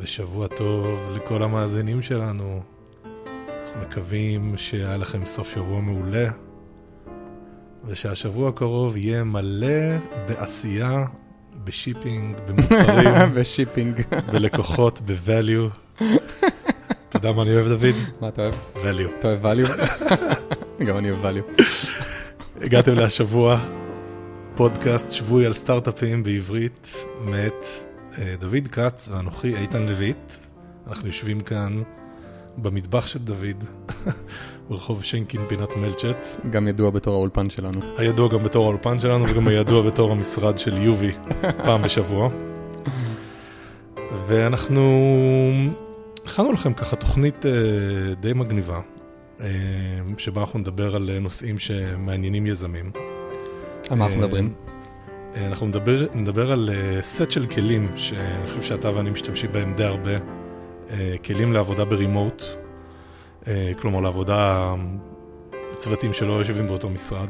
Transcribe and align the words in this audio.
ושבוע 0.00 0.46
טוב 0.46 1.10
לכל 1.14 1.42
המאזינים 1.42 2.02
שלנו. 2.02 2.62
אנחנו 3.04 3.80
מקווים 3.80 4.56
שהיה 4.56 4.96
לכם 4.96 5.24
סוף 5.24 5.54
שבוע 5.54 5.80
מעולה, 5.80 6.28
ושהשבוע 7.84 8.48
הקרוב 8.48 8.96
יהיה 8.96 9.24
מלא 9.24 9.98
בעשייה, 10.28 11.04
ב-shipping, 11.64 12.36
במוצרים, 12.46 13.14
ב-shipping. 13.36 14.00
בלקוחות, 14.32 15.00
ב-value. 15.06 16.02
אתה 17.08 17.16
יודע 17.16 17.32
מה 17.32 17.42
אני 17.42 17.54
אוהב, 17.54 17.68
דוד? 17.68 17.94
מה 18.20 18.28
אתה 18.28 18.42
אוהב? 18.42 18.54
value. 18.74 19.18
אתה 19.18 19.28
אוהב 19.28 19.46
value? 19.46 19.70
גם 20.86 20.96
אני 20.96 21.10
אוהב 21.10 21.24
value. 21.24 21.62
הגעתם 22.60 22.94
להשבוע, 22.94 23.60
פודקאסט 24.54 25.10
שבועי 25.10 25.46
על 25.46 25.52
סטארט-אפים 25.52 26.22
בעברית, 26.22 26.94
מאת 27.24 27.64
אה, 27.64 27.69
דוד 28.38 28.68
כץ 28.72 29.08
ואנוכי 29.12 29.56
איתן 29.56 29.82
לויט. 29.82 30.32
אנחנו 30.86 31.08
יושבים 31.08 31.40
כאן 31.40 31.82
במטבח 32.58 33.06
של 33.06 33.18
דוד, 33.18 33.64
ברחוב 34.68 35.04
שינקין 35.04 35.40
פינת 35.48 35.76
מלצ'ט, 35.76 36.26
גם 36.50 36.68
ידוע 36.68 36.90
בתור 36.90 37.14
האולפן 37.14 37.50
שלנו. 37.50 37.80
הידוע 37.96 38.28
גם 38.28 38.42
בתור 38.42 38.66
האולפן 38.66 38.98
שלנו 38.98 39.24
וגם 39.28 39.48
הידוע 39.48 39.82
בתור 39.82 40.12
המשרד 40.12 40.58
של 40.58 40.82
יובי 40.82 41.12
פעם 41.64 41.82
בשבוע. 41.82 42.30
ואנחנו 44.26 45.10
הכנו 46.24 46.52
לכם 46.52 46.74
ככה 46.74 46.96
תוכנית 46.96 47.46
אה, 47.46 47.52
די 48.20 48.32
מגניבה, 48.32 48.80
אה, 49.40 49.46
שבה 50.18 50.40
אנחנו 50.40 50.58
נדבר 50.58 50.96
על 50.96 51.10
אה, 51.10 51.18
נושאים 51.18 51.58
שמעניינים 51.58 52.46
יזמים. 52.46 52.90
על 53.90 53.98
מה 53.98 54.04
אנחנו 54.04 54.20
אה, 54.20 54.26
מדברים? 54.26 54.54
אה, 55.34 55.46
אנחנו 55.46 55.66
נדבר, 55.66 56.06
נדבר 56.14 56.52
על 56.52 56.70
אה, 56.72 57.02
סט 57.02 57.30
של 57.30 57.46
כלים 57.46 57.92
שאני 57.96 58.48
חושב 58.48 58.62
שאתה 58.62 58.96
ואני 58.96 59.10
משתמשים 59.10 59.52
בהם 59.52 59.74
די 59.74 59.84
הרבה. 59.84 60.16
אה, 60.90 61.14
כלים 61.24 61.52
לעבודה 61.52 61.84
ב-remote, 61.84 62.42
כלומר 63.80 64.00
לעבודה 64.00 64.74
בצוותים 65.72 66.12
שלא 66.12 66.32
יושבים 66.32 66.66
באותו 66.66 66.90
משרד. 66.90 67.28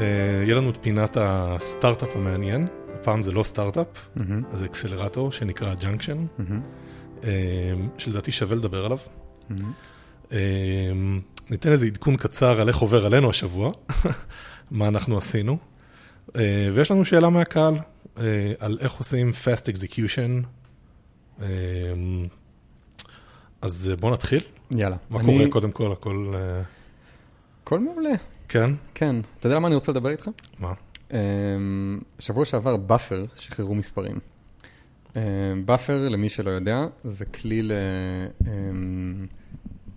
יהיה 0.00 0.54
לנו 0.54 0.70
את 0.70 0.78
פינת 0.80 1.16
הסטארט-אפ 1.20 2.16
המעניין, 2.16 2.66
הפעם 2.94 3.22
זה 3.22 3.32
לא 3.32 3.42
סטארט-אפ, 3.42 3.86
מהמם, 4.16 4.42
זה 4.50 4.66
accelerator 4.66 5.32
שנקרא 5.32 5.74
Junction, 5.74 6.26
מהמם, 6.38 6.60
שלדעתי 7.98 8.32
שווה 8.32 8.56
לדבר 8.56 8.84
עליו. 8.84 8.98
אה, 10.32 10.38
ניתן 11.50 11.72
איזה 11.72 11.86
עדכון 11.86 12.16
קצר 12.16 12.60
על 12.60 12.68
איך 12.68 12.78
עובר 12.78 13.06
עלינו 13.06 13.30
השבוע, 13.30 13.70
מה 14.70 14.88
אנחנו 14.88 15.18
עשינו. 15.18 15.58
אה, 16.36 16.68
ויש 16.74 16.90
לנו 16.90 17.04
שאלה 17.04 17.30
מהקהל 17.30 17.74
אה, 18.18 18.22
על 18.58 18.78
איך 18.80 18.92
עושים 18.92 19.30
fast 19.30 19.64
execution. 19.74 20.46
אה, 21.42 21.46
אז 23.62 23.90
בואו 24.00 24.12
נתחיל. 24.12 24.40
יאללה. 24.70 24.96
מה 25.10 25.20
אני- 25.20 25.32
קורה 25.38 25.50
קודם 25.50 25.70
כל, 25.72 25.92
הכל... 25.92 26.34
הכל 27.64 27.80
מעולה. 27.80 28.10
כן? 28.48 28.70
כן. 28.94 29.16
אתה 29.38 29.46
יודע 29.46 29.56
למה 29.56 29.66
אני 29.68 29.74
רוצה 29.74 29.92
לדבר 29.92 30.10
איתך? 30.10 30.30
מה? 30.58 30.72
שבוע 32.18 32.44
שעבר 32.44 32.76
Buffer 32.76 33.24
שחררו 33.36 33.74
מספרים. 33.74 34.18
Buffer, 35.64 36.08
למי 36.08 36.28
שלא 36.28 36.50
יודע, 36.50 36.86
זה 37.04 37.24
כלי 37.24 37.62
ל... 37.62 37.72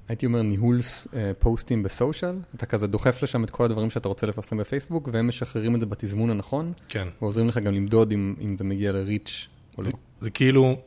הייתי 0.07 0.25
אומר 0.25 0.41
ניהול 0.41 0.79
אה, 1.13 1.31
פוסטים 1.39 1.83
ב-social, 1.83 2.35
אתה 2.55 2.65
כזה 2.65 2.87
דוחף 2.87 3.23
לשם 3.23 3.43
את 3.43 3.49
כל 3.49 3.65
הדברים 3.65 3.89
שאתה 3.89 4.07
רוצה 4.07 4.27
לפרסם 4.27 4.57
בפייסבוק, 4.57 5.09
והם 5.11 5.27
משחררים 5.27 5.75
את 5.75 5.79
זה 5.79 5.85
בתזמון 5.85 6.29
הנכון, 6.29 6.73
כן. 6.89 7.07
ועוזרים 7.21 7.47
לך 7.47 7.57
גם 7.57 7.73
למדוד 7.73 8.11
אם, 8.11 8.35
אם 8.41 8.57
זה 8.57 8.63
מגיע 8.63 8.91
ל-reach 8.91 9.47
או 9.77 9.83
לא. 9.83 9.89
זה, 9.89 9.93
זה 10.19 10.29
כאילו 10.29 10.77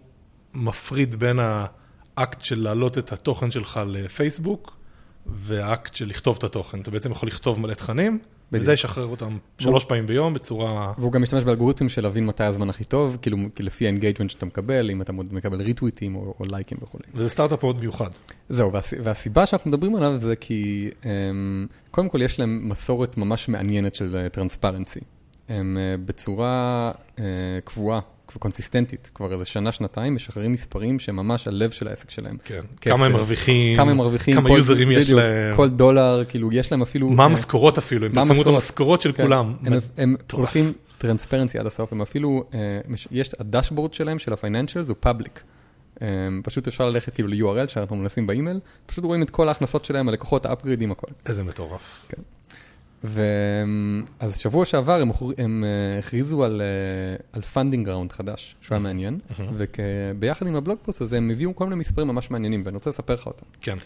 מפריד 0.55 1.15
בין 1.15 1.39
האקט 1.39 2.41
של 2.41 2.61
להעלות 2.61 2.99
את 2.99 3.13
התוכן 3.13 3.51
שלך 3.51 3.81
לפייסבוק, 3.87 4.77
והאקט 5.27 5.95
של 5.95 6.09
לכתוב 6.09 6.37
את 6.39 6.45
התוכן. 6.45 6.81
אתה 6.81 6.91
בעצם 6.91 7.11
יכול 7.11 7.29
לכתוב 7.29 7.61
מלא 7.61 7.75
תכנים, 7.75 8.19
וזה 8.53 8.73
ישחרר 8.73 9.07
אותם 9.07 9.37
שלוש 9.59 9.85
פעמים 9.85 10.07
ביום 10.07 10.35
בצורה... 10.35 10.93
והוא 10.99 11.13
גם 11.13 11.23
משתמש 11.23 11.45
באלגוריתמים 11.45 11.89
של 11.89 12.03
להבין 12.03 12.27
מתי 12.27 12.45
הזמן 12.45 12.71
הכי 12.71 12.85
טוב, 12.85 13.19
כאילו 13.23 13.39
לפי 13.61 13.85
ה-engagement 13.85 14.31
שאתה 14.31 14.47
מקבל, 14.47 14.91
אם 14.91 15.03
אתה 15.03 15.13
מקבל 15.13 15.63
ריטוויטים 15.63 16.17
או, 16.17 16.35
לייקים 16.51 16.79
וכולי. 16.83 17.05
וזה 17.15 17.31
סטארט-אפ 17.31 17.63
מאוד 17.63 17.81
מיוחד. 17.81 18.11
זהו, 18.49 18.73
והס... 18.73 18.95
והסיבה 19.05 19.47
שאנחנו 19.47 19.71
מדברים 19.71 19.97
עליו 19.97 20.17
זה 20.17 20.37
כי 20.37 20.91
אמ, 21.03 21.07
קודם 21.91 22.09
כל 22.09 22.23
יש 22.23 22.39
להם 22.39 22.69
מסורת 22.69 23.17
ממש 23.17 23.49
מעניינת 23.49 23.95
של 23.95 24.27
transparency. 24.33 25.01
הם 25.49 25.77
אה, 25.77 26.07
בצורה 26.07 26.93
אה, 27.17 27.21
קבועה 27.65 28.01
וקונסיסטנטית, 28.37 29.11
כבר 29.15 29.33
איזה 29.33 29.45
שנה, 29.45 29.73
שנתיים, 29.73 30.15
משחררים 30.15 30.53
מספרים 30.53 30.99
שהם 30.99 31.17
ממש 31.17 31.49
הלב 31.49 31.71
של 31.71 31.89
העסק 31.89 32.11
שלהם. 32.11 32.37
כן. 32.45 32.61
כסף. 32.81 32.95
כמה 32.95 33.07
הם 33.07 33.13
מרוויחים, 33.13 33.77
כמה 33.77 33.91
הם 33.91 33.97
מרוויחים, 33.97 34.37
כמה 34.37 34.49
כל- 34.49 34.57
יוזרים 34.57 34.91
יש 34.91 35.05
בדיוק, 35.05 35.21
להם, 35.21 35.57
כל 35.57 35.69
דולר, 35.69 36.25
כאילו 36.29 36.53
יש 36.53 36.73
להם 36.73 36.83
אפילו... 36.83 37.09
מה 37.11 37.23
אה, 37.23 37.29
המשכורות 37.29 37.79
אפילו, 37.79 38.07
הם 38.07 38.13
פרסמו 38.13 38.43
את 38.43 38.47
המשכורות? 38.47 39.01
של 39.01 39.13
כן, 39.13 39.23
כולם. 39.23 39.55
הם, 39.65 39.73
הם 39.97 40.13
מטורף. 40.13 40.39
הולכים 40.41 40.73
transparency 40.99 41.59
עד 41.59 41.67
הסוף, 41.67 41.93
הם 41.93 42.03
אפילו, 42.03 42.45
אה, 42.55 42.59
יש, 43.11 43.31
ה-dashboard 43.39 43.95
שלהם, 43.95 44.19
של 44.19 44.33
ה-financials, 44.33 44.89
הוא 44.89 44.97
public. 45.01 45.43
אה, 46.03 46.09
פשוט 46.45 46.69
אפשר 46.69 46.89
ללכת 46.91 47.15
כאילו 47.15 47.29
ל-URL 47.29 47.69
שאנחנו 47.69 47.97
מנסים 47.97 48.27
באימייל, 48.27 48.61
פשוט 48.87 49.05
רואים 49.05 49.23
את 49.23 49.31
כל 49.31 49.49
ההכנסות 49.49 49.85
שלהם, 49.85 50.09
הלקוחות, 50.09 50.47
ה 50.47 50.51
upgrade 50.51 50.80
ים, 50.80 50.93
הכל. 50.93 51.07
איזה 51.27 51.45
מטורף. 51.45 52.07
ואז 53.05 54.39
שבוע 54.39 54.65
שעבר 54.65 55.01
הם, 55.01 55.11
הם 55.39 55.65
אה, 55.65 55.99
הכריזו 55.99 56.45
על, 56.45 56.63
אה, 56.63 57.17
על 57.33 57.43
funding 57.43 57.89
round 57.89 58.13
חדש, 58.13 58.57
שהוא 58.61 58.75
היה 58.77 58.83
מעניין, 58.83 59.19
וביחד 59.57 60.47
עם 60.47 60.55
ה 60.57 60.61
blog 60.61 60.79
post 60.83 61.01
הזה 61.01 61.17
הם 61.17 61.31
הביאו 61.31 61.55
כל 61.57 61.65
מיני 61.65 61.77
מספרים 61.77 62.09
ממש 62.09 62.31
מעניינים, 62.31 62.61
ואני 62.65 62.75
רוצה 62.77 62.91
לספר 62.91 63.15
לך 63.15 63.27
אותם. 63.27 63.47
כן. 63.61 63.77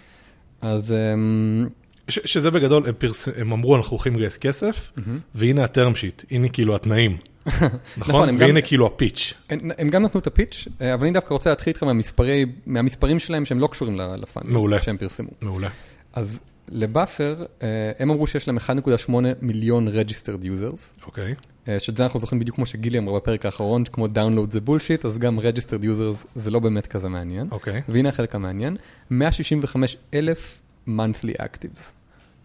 אז 0.61 0.93
אמ, 0.93 1.67
ש- 2.09 2.33
שזה 2.33 2.51
בגדול, 2.51 2.87
הם, 2.87 2.95
פרס... 2.99 3.29
הם 3.37 3.53
אמרו 3.53 3.77
אנחנו 3.77 3.91
הולכים 3.91 4.17
לגייס 4.17 4.37
כסף, 4.37 4.93
והנה 5.35 5.65
ה 5.65 5.71
term 5.71 5.95
sheet, 5.95 6.23
הנה 6.31 6.49
כאילו 6.49 6.75
התנאים. 6.75 7.17
נכון, 7.47 7.69
נכון? 7.97 8.29
הם 8.29 8.37
גם- 8.37 8.47
והנה 8.47 8.61
כאילו 8.63 8.87
ה 8.87 8.94
pitch. 8.94 9.35
הם, 9.51 9.59
הם 9.79 9.89
גם 9.89 10.03
נתנו 10.03 10.21
את 10.21 10.27
ה 10.27 10.33
pitch, 10.33 10.69
אה, 10.81 10.95
אבל 10.95 11.03
אני 11.05 11.13
דווקא 11.13 11.35
רוצה 11.35 11.51
להתחיל 11.51 11.71
איתך 11.71 11.83
מהמספרי, 11.83 12.47
מהמספרים 12.67 13.19
שלהם 13.19 13.45
שהם 13.45 13.59
לא 13.59 13.67
קשורים 13.67 13.97
ל- 13.97 14.17
ל 14.17 14.21
funding, 14.21 14.53
מעולה. 14.55 14.81
שהם 14.81 14.97
פרסמו. 14.97 15.29
מעולה. 15.41 15.69
אז 16.13 16.39
לבאפר, 16.73 17.45
אה, 17.63 17.93
הם 17.99 18.11
אמרו 18.11 18.27
שיש 18.27 18.49
להם 18.49 18.59
1.8 18.59 19.11
מיליון 19.43 19.89
registered 19.89 20.45
users, 20.45 21.07
אוקיי. 21.07 21.35
אה, 21.69 21.79
שאת 21.79 21.97
זה 21.97 22.05
אנחנו 22.05 22.21
זוכרים 22.21 22.41
בדיוק 22.41 22.57
כמו 22.57 22.67
שגילי 22.67 22.99
אמרה 22.99 23.21
בפרק 23.21 23.47
האחרון, 23.47 23.85
כמו 23.85 24.07
download 24.07 24.51
זה 24.51 24.61
bullshit, 24.61 25.05
אז 25.05 25.19
גם 25.19 25.39
registered 25.39 25.83
users 25.83 26.27
זה 26.37 26.51
לא 26.51 26.61
באמת 26.61 26.87
כזה 26.87 27.09
מעניין. 27.09 27.49
אוקיי. 27.51 27.83
והנה 27.89 28.09
החלק 28.09 28.35
המעניין, 28.35 28.77
165 29.11 29.97
אלף 30.15 30.59
monthly 30.89 31.43
actives, 31.43 31.81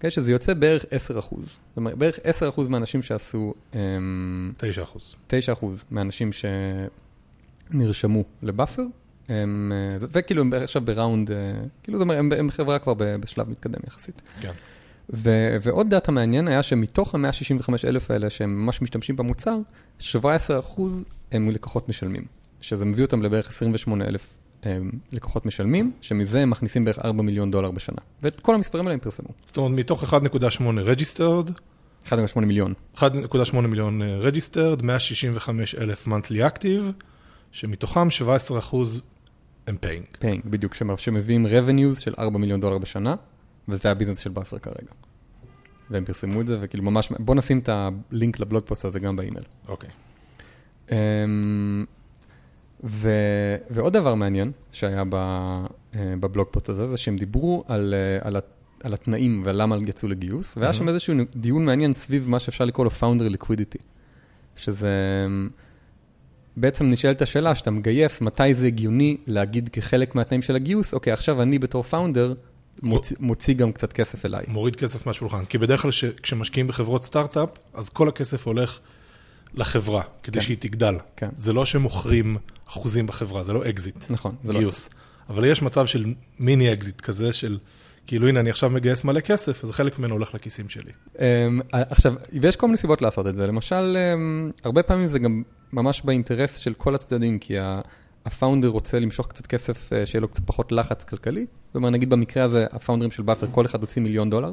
okay, 0.02 0.10
שזה 0.10 0.32
יוצא 0.32 0.54
בערך 0.54 0.86
10 0.92 1.20
אחוז. 1.20 1.44
זאת 1.44 1.78
אומרת, 1.78 1.98
בערך 1.98 2.20
10 2.24 2.50
אחוז 2.50 2.68
מהאנשים 2.68 3.02
שעשו, 3.02 3.54
אמ, 3.76 3.80
9 4.58 4.84
אחוז. 4.84 5.16
9 5.28 5.54
אחוז 5.54 5.84
מהאנשים 5.92 6.30
שנרשמו 7.72 8.24
לבאפר, 8.42 8.84
הם, 9.30 9.72
אה, 9.76 9.98
וכאילו 10.12 10.42
הם 10.42 10.54
עכשיו 10.54 10.82
בראונד, 10.82 11.32
אה, 11.32 11.38
כאילו 11.84 11.98
זה 11.98 12.04
אומר, 12.04 12.18
הם, 12.18 12.30
הם 12.38 12.50
חברה 12.50 12.80
כבר 12.80 12.94
בשלב 12.98 13.50
מתקדם 13.50 13.80
יחסית. 13.88 14.22
כן. 14.42 14.52
ו, 15.14 15.30
ועוד 15.62 15.90
דאטה 15.90 16.12
מעניין 16.12 16.48
היה 16.48 16.64
שמתוך 16.64 17.16
ה-165 17.16 17.74
אלף 17.88 18.12
האלה 18.12 18.30
שהם 18.30 18.66
ממש 18.66 18.82
משתמשים 18.82 19.16
במוצר, 19.16 19.58
17 20.00 20.60
אחוז 20.60 21.06
הם 21.32 21.50
לקוחות 21.50 21.90
משלמים, 21.90 22.24
שזה 22.62 22.86
מביא 22.86 23.06
אותם 23.06 23.22
לבערך 23.22 23.48
28 23.48 24.06
אלף 24.06 24.38
הם, 24.64 24.92
לקוחות 25.12 25.46
משלמים, 25.46 25.92
שמזה 26.02 26.42
הם 26.42 26.50
מכניסים 26.50 26.86
בערך 26.86 27.00
4 27.00 27.24
מיליון 27.24 27.52
דולר 27.52 27.72
בשנה. 27.72 27.98
ואת 28.22 28.40
כל 28.40 28.56
המספרים 28.56 28.86
האלה 28.86 28.94
הם 28.94 29.00
פרסמו, 29.00 29.30
זאת 29.46 29.58
אומרת, 29.58 29.80
מתוך 29.80 30.14
1.8 30.14 30.62
registered, 30.62 31.52
1.8 32.10 32.40
מיליון. 32.40 32.74
1.8 32.98 33.56
מיליון 33.56 34.02
אה, 34.02 34.30
registered, 34.30 34.84
165 34.84 35.76
אלף 35.76 36.08
monthly 36.08 36.56
active, 36.56 37.04
שמתוכם 37.52 38.10
17 38.10 38.60
אחוז 38.60 39.02
הם 39.68 39.76
paying. 39.82 40.18
paying, 40.20 40.42
בדיוק, 40.46 40.74
שמ- 40.74 40.98
שמביאים 40.98 41.46
revenues 41.46 42.00
של 42.02 42.14
4 42.20 42.40
מיליון 42.40 42.62
דולר 42.62 42.78
בשנה, 42.78 43.16
וזה 43.68 43.92
ה 43.92 43.95
business 43.95 44.20
של 44.20 44.30
באפר 44.30 44.60
כרגע. 44.60 44.92
והם 45.90 46.06
פרסמו 46.06 46.42
את 46.42 46.48
זה, 46.48 46.58
וכאילו 46.62 46.84
ממש, 46.84 47.12
בוא 47.20 47.36
נשים 47.36 47.60
את 47.60 47.70
הלינק 47.70 48.40
ל 48.40 48.45
blog 48.45 48.64
post 48.66 48.86
הזה 48.86 49.00
גם 49.00 49.16
באימייל. 49.16 49.44
אוקיי. 49.68 49.90
אמ, 50.92 51.86
ו, 52.84 53.10
ועוד 53.70 53.94
דבר 53.94 54.16
מעניין 54.16 54.52
שהיה 54.72 55.04
ב, 55.10 55.16
אה, 55.16 55.66
ב 56.20 56.25
blog 56.25 56.48
post 56.52 56.70
הזה, 56.70 56.88
זה 56.88 56.98
שהם 56.98 57.16
דיברו 57.18 57.64
על, 57.68 57.94
אה, 57.94 58.28
על, 58.28 58.38
על 58.84 58.94
התנאים 58.94 59.42
ולמה 59.46 59.78
יצאו 59.88 60.10
לגיוס, 60.10 60.58
והיה 60.58 60.74
שם 60.74 60.90
איזשהו 60.90 61.14
דיון 61.36 61.66
מעניין 61.66 61.94
סביב 61.94 62.30
מה 62.30 62.40
שאפשר 62.40 62.66
לקרוא 62.66 62.86
לו 62.86 62.92
founder 63.00 63.34
liquidity, 63.38 63.84
שזה 64.56 64.90
אמ, 65.26 65.50
בעצם 66.58 66.90
נשאלת 66.90 67.22
השאלה, 67.22 67.56
שאתה 67.56 67.72
מגייס, 67.72 68.22
מתי 68.22 68.54
זה 68.54 68.68
הגיוני 68.68 69.18
להגיד 69.28 69.70
כחלק 69.70 70.16
מהתנאים 70.16 70.42
של 70.42 70.56
הגיוס, 70.56 70.94
אוקיי, 70.94 71.14
עכשיו 71.14 71.42
אני 71.42 71.60
בתור 71.60 71.84
founder 71.84 72.34
מוציא, 72.84 73.18
מוציא 73.20 73.54
גם 73.54 73.72
קצת 73.72 73.94
כסף 73.94 74.26
אליי. 74.26 74.46
מוריד 74.48 74.76
כסף 74.76 75.08
מהשולחן. 75.08 75.46
כי 75.46 75.58
בדרך 75.58 75.82
כלל 75.82 75.92
ש- 75.92 76.06
כשמשקיעים 76.06 76.68
בחברות 76.68 77.06
סטארט-אפ, 77.06 77.50
אז 77.74 77.90
כל 77.90 78.08
הכסף 78.08 78.48
הולך 78.48 78.80
לחברה, 79.54 80.04
כדי 80.24 80.40
כן. 80.40 80.46
שהיא 80.46 80.58
תגדל. 80.60 80.96
כן. 81.16 81.30
זה 81.38 81.54
לא 81.54 81.66
שמוכרים 81.66 82.38
אחוזים 82.68 83.08
בחברה, 83.08 83.44
זה 83.44 83.54
לא 83.54 83.70
אקזיט, 83.70 84.06
נכון, 84.10 84.36
זה 84.44 84.54
לא... 84.54 84.60
גיוס. 84.60 84.90
אבל 85.30 85.46
יש 85.46 85.62
מצב 85.62 85.86
של 85.86 86.14
מיני 86.40 86.74
אקזיט 86.74 87.02
כזה 87.02 87.34
של, 87.34 87.58
כאילו 88.08 88.28
הנה 88.28 88.40
אני 88.40 88.50
עכשיו 88.50 88.70
מגייס 88.70 89.04
מלא 89.04 89.20
כסף, 89.20 89.64
אז 89.64 89.72
חלק 89.72 90.00
ממנו 90.00 90.14
הולך 90.14 90.36
לכיסים 90.36 90.70
שלי. 90.70 90.92
אמ, 91.20 91.62
עכשיו, 91.72 92.14
ויש 92.42 92.56
כל 92.56 92.68
מיני 92.68 92.78
סיבות 92.78 93.02
לעשות 93.02 93.28
את 93.28 93.36
זה. 93.36 93.48
למשל, 93.48 93.98
אמ, 93.98 94.52
הרבה 94.64 94.84
פעמים 94.84 95.10
זה 95.10 95.20
גם 95.20 95.44
ממש 95.74 96.02
באינטרס 96.02 96.58
של 96.58 96.74
כל 96.74 96.96
הצדדים, 96.96 97.40
כי 97.40 97.58
ה 98.26 98.31
founder 98.31 98.68
רוצה 98.68 99.00
למשוך 99.00 99.28
קצת 99.28 99.48
כסף, 99.48 99.94
אה, 99.94 100.06
שיהיה 100.06 100.22
לו 100.22 100.28
קצת 100.28 100.44
פחות 100.46 100.72
לחץ 100.72 101.04
כלכלי. 101.04 101.46
זאת 101.68 101.76
אומרת, 101.76 101.92
נגיד 101.94 102.10
במקרה 102.10 102.44
הזה, 102.44 102.66
ה 102.72 102.76
founder 102.76 103.04
ים 103.04 103.12
של 103.12 103.24
באפר, 103.24 103.48
כל 103.52 103.66
אחד 103.66 103.82
הוציא 103.82 104.02
מיליון 104.02 104.30
דולר, 104.30 104.52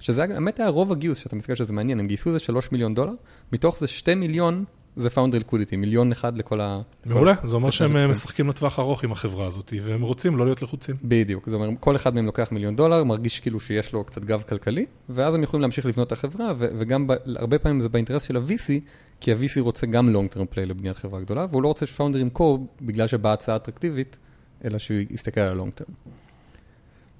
שזה 0.00 0.22
האמת 0.22 0.60
היה 0.60 0.68
רוב 0.68 0.92
הגיוס, 0.92 1.18
שאתה 1.18 1.36
מסתכל 1.36 1.54
שזה 1.54 1.72
מעניין, 1.72 2.00
הם 2.00 2.06
גייסו 2.06 2.28
איזה 2.28 2.38
3 2.38 2.72
מיליון 2.72 2.94
דולר, 2.94 3.12
מתוך 3.52 3.78
זה 3.80 3.86
2 3.86 4.20
מיליון 4.20 4.64
זה 4.96 5.10
founder 5.10 5.38
liquidity, 5.38 5.76
מיליון 5.76 6.12
אחד 6.12 6.38
לכל 6.38 6.60
ה... 6.60 6.80
מעולה, 7.04 7.34
זה 7.44 7.54
אומר 7.56 7.70
שהם 7.70 7.92
כן. 7.92 8.06
משחקים 8.06 8.48
לטווח 8.48 8.78
ארוך 8.78 9.04
עם 9.04 9.12
החברה 9.12 9.46
הזאת, 9.46 9.72
והם 9.82 10.02
רוצים 10.02 10.36
לא 10.36 10.44
להיות 10.44 10.62
לחוצים. 10.62 10.96
בדיוק, 11.04 11.48
זאת 11.48 11.54
אומרת, 11.54 11.74
כל 11.80 11.96
אחד 11.96 12.14
מהם 12.14 12.26
לוקח 12.26 12.48
מיליון 12.52 12.76
דולר, 12.76 13.04
מרגיש 13.04 13.40
כאילו 13.40 13.60
שיש 13.60 13.92
לו 13.92 14.04
קצת 14.04 14.24
גב 14.24 14.42
כלכלי, 14.48 14.86
ואז 15.08 15.34
הם 15.34 15.42
יכולים 15.42 15.62
להמשיך 15.62 15.86
לבנות 15.86 16.06
את 16.06 16.12
החברה, 16.12 16.52
וגם 16.58 17.06
הרבה 17.36 17.58
פעמים 17.58 17.80
זה 17.80 17.88
באינטרס 17.88 18.22
של 18.22 18.36
ה-VC, 18.36 18.84
כי 19.20 19.32
ה-VC 19.32 19.60
רוצה 19.60 19.86
גם 19.86 20.16
long 20.16 20.34
term 20.34 20.54
play 20.54 20.60
לבניית 20.60 20.96
חברה 20.96 21.20
גדולה, 21.20 21.46
והוא 21.50 21.62
לא 21.62 21.68
רוצה 21.68 21.86
שפאונדר 21.86 22.18
ימכור 22.18 22.66
בגלל 22.80 23.06
שבאה 23.06 23.32
הצעה 23.32 23.56
אטרקטיבית, 23.56 24.16
אלא 24.64 24.78
שהוא 24.78 24.98
יסתכל 25.10 25.40
על 25.40 25.60
ה-long 25.60 25.80
term. 25.80 25.92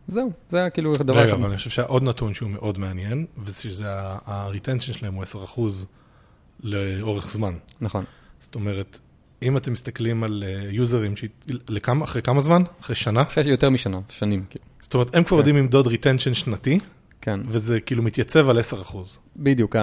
זהו, 0.08 0.30
זה 0.48 0.58
היה 0.58 0.70
כאילו 0.70 0.92
דבר 0.92 1.18
רגע. 1.18 1.32
אבל 1.32 1.46
אני 1.46 1.56
חושב 1.56 1.70
שהעוד 1.70 2.02
נתון 2.02 2.34
שהוא 2.34 2.50
מאוד 2.50 2.78
מעניין, 2.78 3.26
ושזה 3.44 3.86
ה-retention 3.90 4.92
שלהם 4.92 5.14
הוא 5.14 5.24
10% 5.24 5.60
לאורך 6.62 7.30
זמן. 7.30 7.54
נכון, 7.80 8.04
זאת 8.38 8.54
אומרת, 8.54 8.98
אם 9.42 9.56
אתם 9.56 9.72
מסתכלים 9.72 10.24
על 10.24 10.44
אה, 10.46 10.70
יוזרים, 10.70 11.14
לכמה, 11.68 12.04
אחרי 12.04 12.22
כמה 12.22 12.40
זמן? 12.40 12.62
אחרי 12.80 12.96
שנה? 12.96 13.22
אחרי 13.22 13.50
יותר 13.50 13.70
משנה, 13.70 14.00
שנים, 14.08 14.44
כאילו. 14.50 14.64
זאת 14.80 14.94
אומרת, 14.94 15.14
הם 15.14 15.24
כבר 15.24 15.36
כן. 15.36 15.38
יודעים 15.38 15.56
למדוד 15.56 15.86
retention 15.86 16.34
שנתי, 16.34 16.78
כן, 17.20 17.40
וזה 17.48 17.80
כאילו 17.80 18.02
מתייצב 18.02 18.48
על 18.48 18.58
10%. 18.58 18.62
בדיוק, 19.36 19.76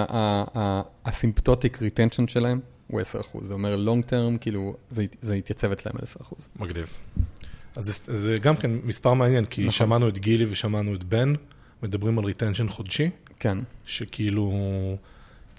ה 1.06 1.13
asymptotic 1.13 1.82
retention 1.82 2.28
שלהם 2.28 2.60
הוא 2.88 3.02
10%, 3.02 3.06
זה 3.46 3.54
אומר 3.54 3.76
long 3.76 4.10
term, 4.10 4.38
כאילו, 4.42 4.76
זה 4.90 5.06
זה 5.22 5.36
יתייצב 5.36 5.72
אצלהם 5.72 5.96
על 6.00 6.24
10%. 6.24 6.36
מגניב. 6.60 6.94
אז 7.76 7.86
זה, 7.86 7.94
זה 8.18 8.38
גם 8.38 8.56
כן 8.56 8.72
מספר 8.84 9.14
מעניין, 9.14 9.46
כי 9.46 9.62
נכון. 9.62 9.72
שמענו 9.72 10.08
את 10.08 10.18
גילי 10.18 10.46
ושמענו 10.50 10.96
את 10.96 11.04
בן, 11.04 11.34
מדברים 11.84 12.20
על 12.20 12.26
retention 12.26 12.70
חודשי, 12.70 13.10
כן, 13.40 13.58
שכאילו, 13.86 14.52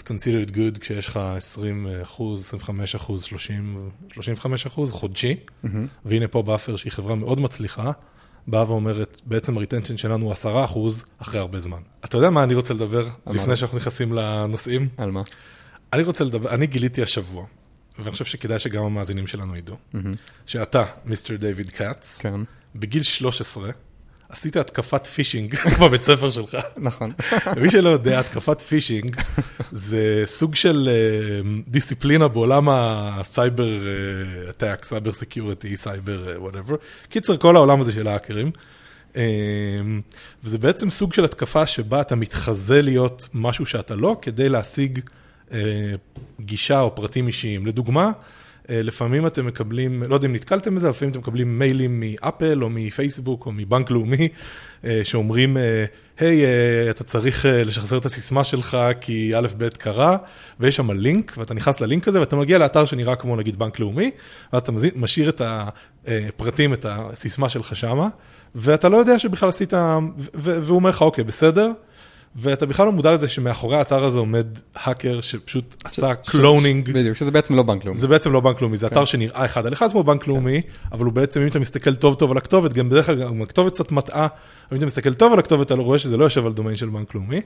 it's 0.00 0.02
considered 0.02 0.50
good 0.50 0.79
כשיש 0.81 1.08
לך 1.08 1.17
20 1.17 1.87
אחוז, 2.02 2.47
25 2.47 2.94
אחוז, 2.94 3.23
30, 3.23 3.91
35 4.12 4.67
אחוז 4.67 4.93
חודשי, 4.93 5.37
מהמם. 5.62 5.87
והנה 6.05 6.29
פה 6.29 6.43
באפר 6.43 6.76
שהיא 6.76 6.93
חברה 6.93 7.14
מאוד 7.14 7.41
מצליחה, 7.41 7.93
באה 8.47 8.70
ואומרת, 8.70 9.20
בעצם 9.25 9.56
ה 9.56 9.61
retention 9.61 9.97
שלנו 9.97 10.25
הוא 10.25 10.32
10 10.32 10.64
אחוז 10.64 11.05
אחרי 11.19 11.41
הרבה 11.41 11.61
זמן. 11.61 11.81
אתה 12.05 12.17
יודע 12.17 12.31
מה 12.31 12.43
אני 12.43 12.55
רוצה 12.55 12.75
לדבר, 12.75 13.08
מה? 13.26 13.32
לפני 13.32 13.56
שאנחנו 13.56 13.79
נכנסים 13.79 14.12
לנושאים? 14.12 14.88
על 14.97 15.11
מה? 15.11 15.23
אני 15.93 16.02
רוצה 16.02 16.25
לדבר, 16.25 16.55
אני 16.55 16.67
גיליתי 16.67 17.02
השבוע, 17.02 17.47
ואני 17.99 18.11
חושב 18.11 18.25
שכדאי 18.25 18.58
שגם 18.58 18.85
המאזינים 18.85 19.26
שלנו 19.26 19.56
ידעו, 19.56 19.76
מהמם. 19.93 20.12
שאתה, 20.47 20.85
mister 21.05 21.37
דיוויד 21.37 21.70
קאץ, 21.70 22.19
כן, 22.20 22.41
בגיל 22.75 23.02
13, 23.02 23.70
עשית 24.31 24.56
התקפת 24.56 25.06
פישינג 25.06 25.56
בבית 25.81 26.05
ספר 26.05 26.31
שלך. 26.31 26.56
נכון. 26.77 27.12
מי 27.56 27.71
שלא 27.71 27.88
יודע, 27.88 28.21
התקפת 28.21 28.61
פישינג 28.61 29.17
זה 29.73 30.23
סוג 30.27 30.55
של 30.55 30.88
אה, 30.93 31.50
דיסציפלינה 31.69 32.29
בעולם 32.29 32.69
הסייבר 32.71 33.69
attack, 34.50 34.85
cyber 34.85 35.12
security, 35.12 35.76
cyber 35.76 36.37
whatever. 36.38 36.76
קיצר, 37.09 37.37
כל 37.37 37.56
העולם 37.56 37.81
הזה 37.81 37.93
של 37.93 38.06
האקרים. 38.06 38.50
אה, 39.17 39.23
וזה 40.44 40.59
בעצם 40.59 40.91
סוג 40.91 41.12
של 41.12 41.25
התקפה 41.25 41.67
שבה 41.67 42.00
אתה 42.00 42.17
מתחזה 42.17 42.83
להיות 42.83 43.29
משהו 43.35 43.67
שאתה 43.67 43.94
לא, 43.94 44.17
כדי 44.23 44.49
להשיג 44.49 45.00
אה, 45.53 45.59
גישה 46.41 46.81
או 46.81 46.94
פרטים 46.94 47.26
אישיים. 47.26 47.67
לדוגמה, 47.67 48.05
אה, 48.05 48.11
לפעמים 48.70 49.26
אתם 49.26 49.46
מקבלים, 49.46 50.02
לא 50.08 50.14
יודע 50.14 50.26
אם 50.26 50.32
נתקלתם 50.32 50.75
בזה, 50.75 50.88
לפעמים 50.88 51.12
אתם 51.12 51.20
מקבלים 51.20 51.58
מיילים 51.58 52.00
מאפל 52.00 52.62
או 52.62 52.70
מפייסבוק 52.70 53.46
או 53.46 53.52
מבנק 53.52 53.90
לאומי, 53.90 54.28
אה, 54.84 55.00
שאומרים, 55.05 55.56
אה, 55.56 55.84
היי, 56.19 56.44
אה, 56.44 56.90
אתה 56.90 57.05
צריך 57.05 57.46
אה, 57.46 57.64
לשחזר 57.64 57.99
את 57.99 58.05
הסיסמה 58.05 58.44
שלך 58.44 58.78
כי 59.00 59.32
א' 59.37 59.49
ב' 59.56 59.69
קרה, 59.69 60.17
ויש 60.61 60.76
שם 60.76 60.90
לינק, 60.90 61.34
ואתה 61.37 61.55
נכנס 61.55 61.81
ללינק 61.81 62.08
הזה, 62.08 62.20
ואתה 62.20 62.37
מגיע 62.37 62.58
לאתר 62.58 62.84
שנראה 62.84 63.17
כמו 63.17 63.37
נגיד 63.37 63.58
בנק 63.58 63.78
לאומי, 63.78 64.11
ואז 64.52 64.62
אתה 64.62 64.73
משאיר 64.96 65.28
את 65.28 65.43
הפרטים, 66.06 66.73
את 66.73 66.87
הסיסמה 66.88 67.49
שלך 67.49 67.76
שמה, 67.76 68.08
ואתה 68.55 68.88
לא 68.88 68.96
יודע 68.96 69.19
שבכלל 69.19 69.49
עשית, 69.49 69.73
והוא 70.34 70.76
אומר 70.76 70.90
לך, 70.90 71.02
אוקיי, 71.02 71.25
בסדר. 71.25 71.70
ואתה 72.37 72.67
בכלל 72.67 72.87
לא 72.87 72.93
מודע 72.93 73.12
לזה 73.12 73.29
שמאחורי 73.29 73.77
האתר 73.77 74.05
הזה 74.05 74.19
עומד 74.19 74.47
האקר 74.75 75.21
שפשוט 75.21 75.77
עשה 75.85 76.15
cloning. 76.14 76.91
בדיוק, 76.93 77.17
שזה 77.17 77.31
בעצם 77.31 77.55
לא 77.55 77.62
בנק 77.62 77.85
לאומי. 77.85 78.00
זה 78.00 78.09
בעצם 78.09 78.32
לא 78.32 78.41
בנק 78.41 78.61
לאומי, 78.61 78.77
זה 78.77 78.87
אתר 78.87 79.05
שנראה 79.05 79.44
אחד 79.44 79.67
על 79.67 79.73
אחד 79.73 79.91
כמו 79.91 80.03
בנק 80.03 80.27
לאומי, 80.27 80.61
אבל 80.93 81.05
הוא 81.05 81.12
בעצם, 81.12 81.41
אם 81.41 81.47
אתה 81.47 81.59
מסתכל 81.59 81.94
טוב 81.94 82.15
טוב 82.15 82.31
על 82.31 82.37
הכתובת, 82.37 82.73
גם 82.73 82.88
בדרך 82.88 83.06
כלל 83.06 83.23
גם 83.23 83.43
הכתובת 83.43 83.73
קצת 83.73 83.93
מטעה, 83.93 84.29
אם 84.73 84.77
אתה 84.77 84.87
מסתכל 84.87 85.15
טוב 85.15 85.32
על 85.32 85.38
הכתובת, 85.38 85.67
אתה 85.67 85.75
רואה 85.75 85.99
שזה 85.99 86.17
לא 86.17 86.25
יושב 86.25 86.47
על 86.47 86.53
דומיין 86.53 86.77
של 86.77 86.88
בנק 86.88 87.15
לאומי. 87.15 87.41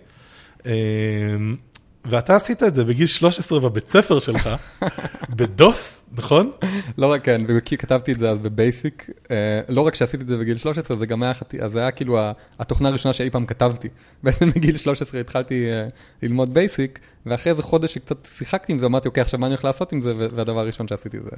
ואתה 2.06 2.36
עשית 2.36 2.62
את 2.62 2.74
זה 2.74 2.84
בגיל 2.84 3.06
13 3.06 3.60
בבית 3.60 3.88
ספר 3.88 4.18
שלך, 4.18 4.50
בדוס, 5.36 6.02
נכון? 6.18 6.50
לא 6.98 7.12
רק 7.12 7.24
כן, 7.24 7.40
כי 7.64 7.76
כתבתי 7.76 8.12
את 8.12 8.18
זה 8.18 8.30
אז 8.30 8.38
בבייסיק, 8.38 9.10
אה, 9.30 9.36
לא 9.68 9.80
רק 9.80 9.94
שעשיתי 9.94 10.22
את 10.22 10.28
זה 10.28 10.36
בגיל 10.36 10.56
13, 10.56 10.96
זה 10.96 11.06
גם 11.06 11.22
היה, 11.22 11.32
אז 11.62 11.72
זה 11.72 11.80
היה 11.80 11.90
כאילו 11.90 12.18
התוכנה 12.58 12.88
הראשונה 12.88 13.12
שאי 13.12 13.30
פעם 13.30 13.46
כתבתי. 13.46 13.88
בעצם 14.22 14.50
בגיל 14.50 14.76
13 14.76 15.20
התחלתי 15.20 15.66
אה, 15.72 15.86
ללמוד 16.22 16.54
בייסיק, 16.54 16.98
ואחרי 17.26 17.50
איזה 17.52 17.62
חודש 17.62 17.94
שקצת 17.94 18.28
שיחקתי 18.38 18.72
עם 18.72 18.78
זה, 18.78 18.86
אמרתי, 18.86 19.08
אוקיי, 19.08 19.20
עכשיו 19.20 19.40
מה 19.40 19.46
אני 19.46 19.54
הולך 19.54 19.64
לעשות 19.64 19.92
עם 19.92 20.00
זה, 20.00 20.14
והדבר 20.16 20.58
הראשון 20.60 20.88
שעשיתי 20.88 21.18
זה... 21.20 21.30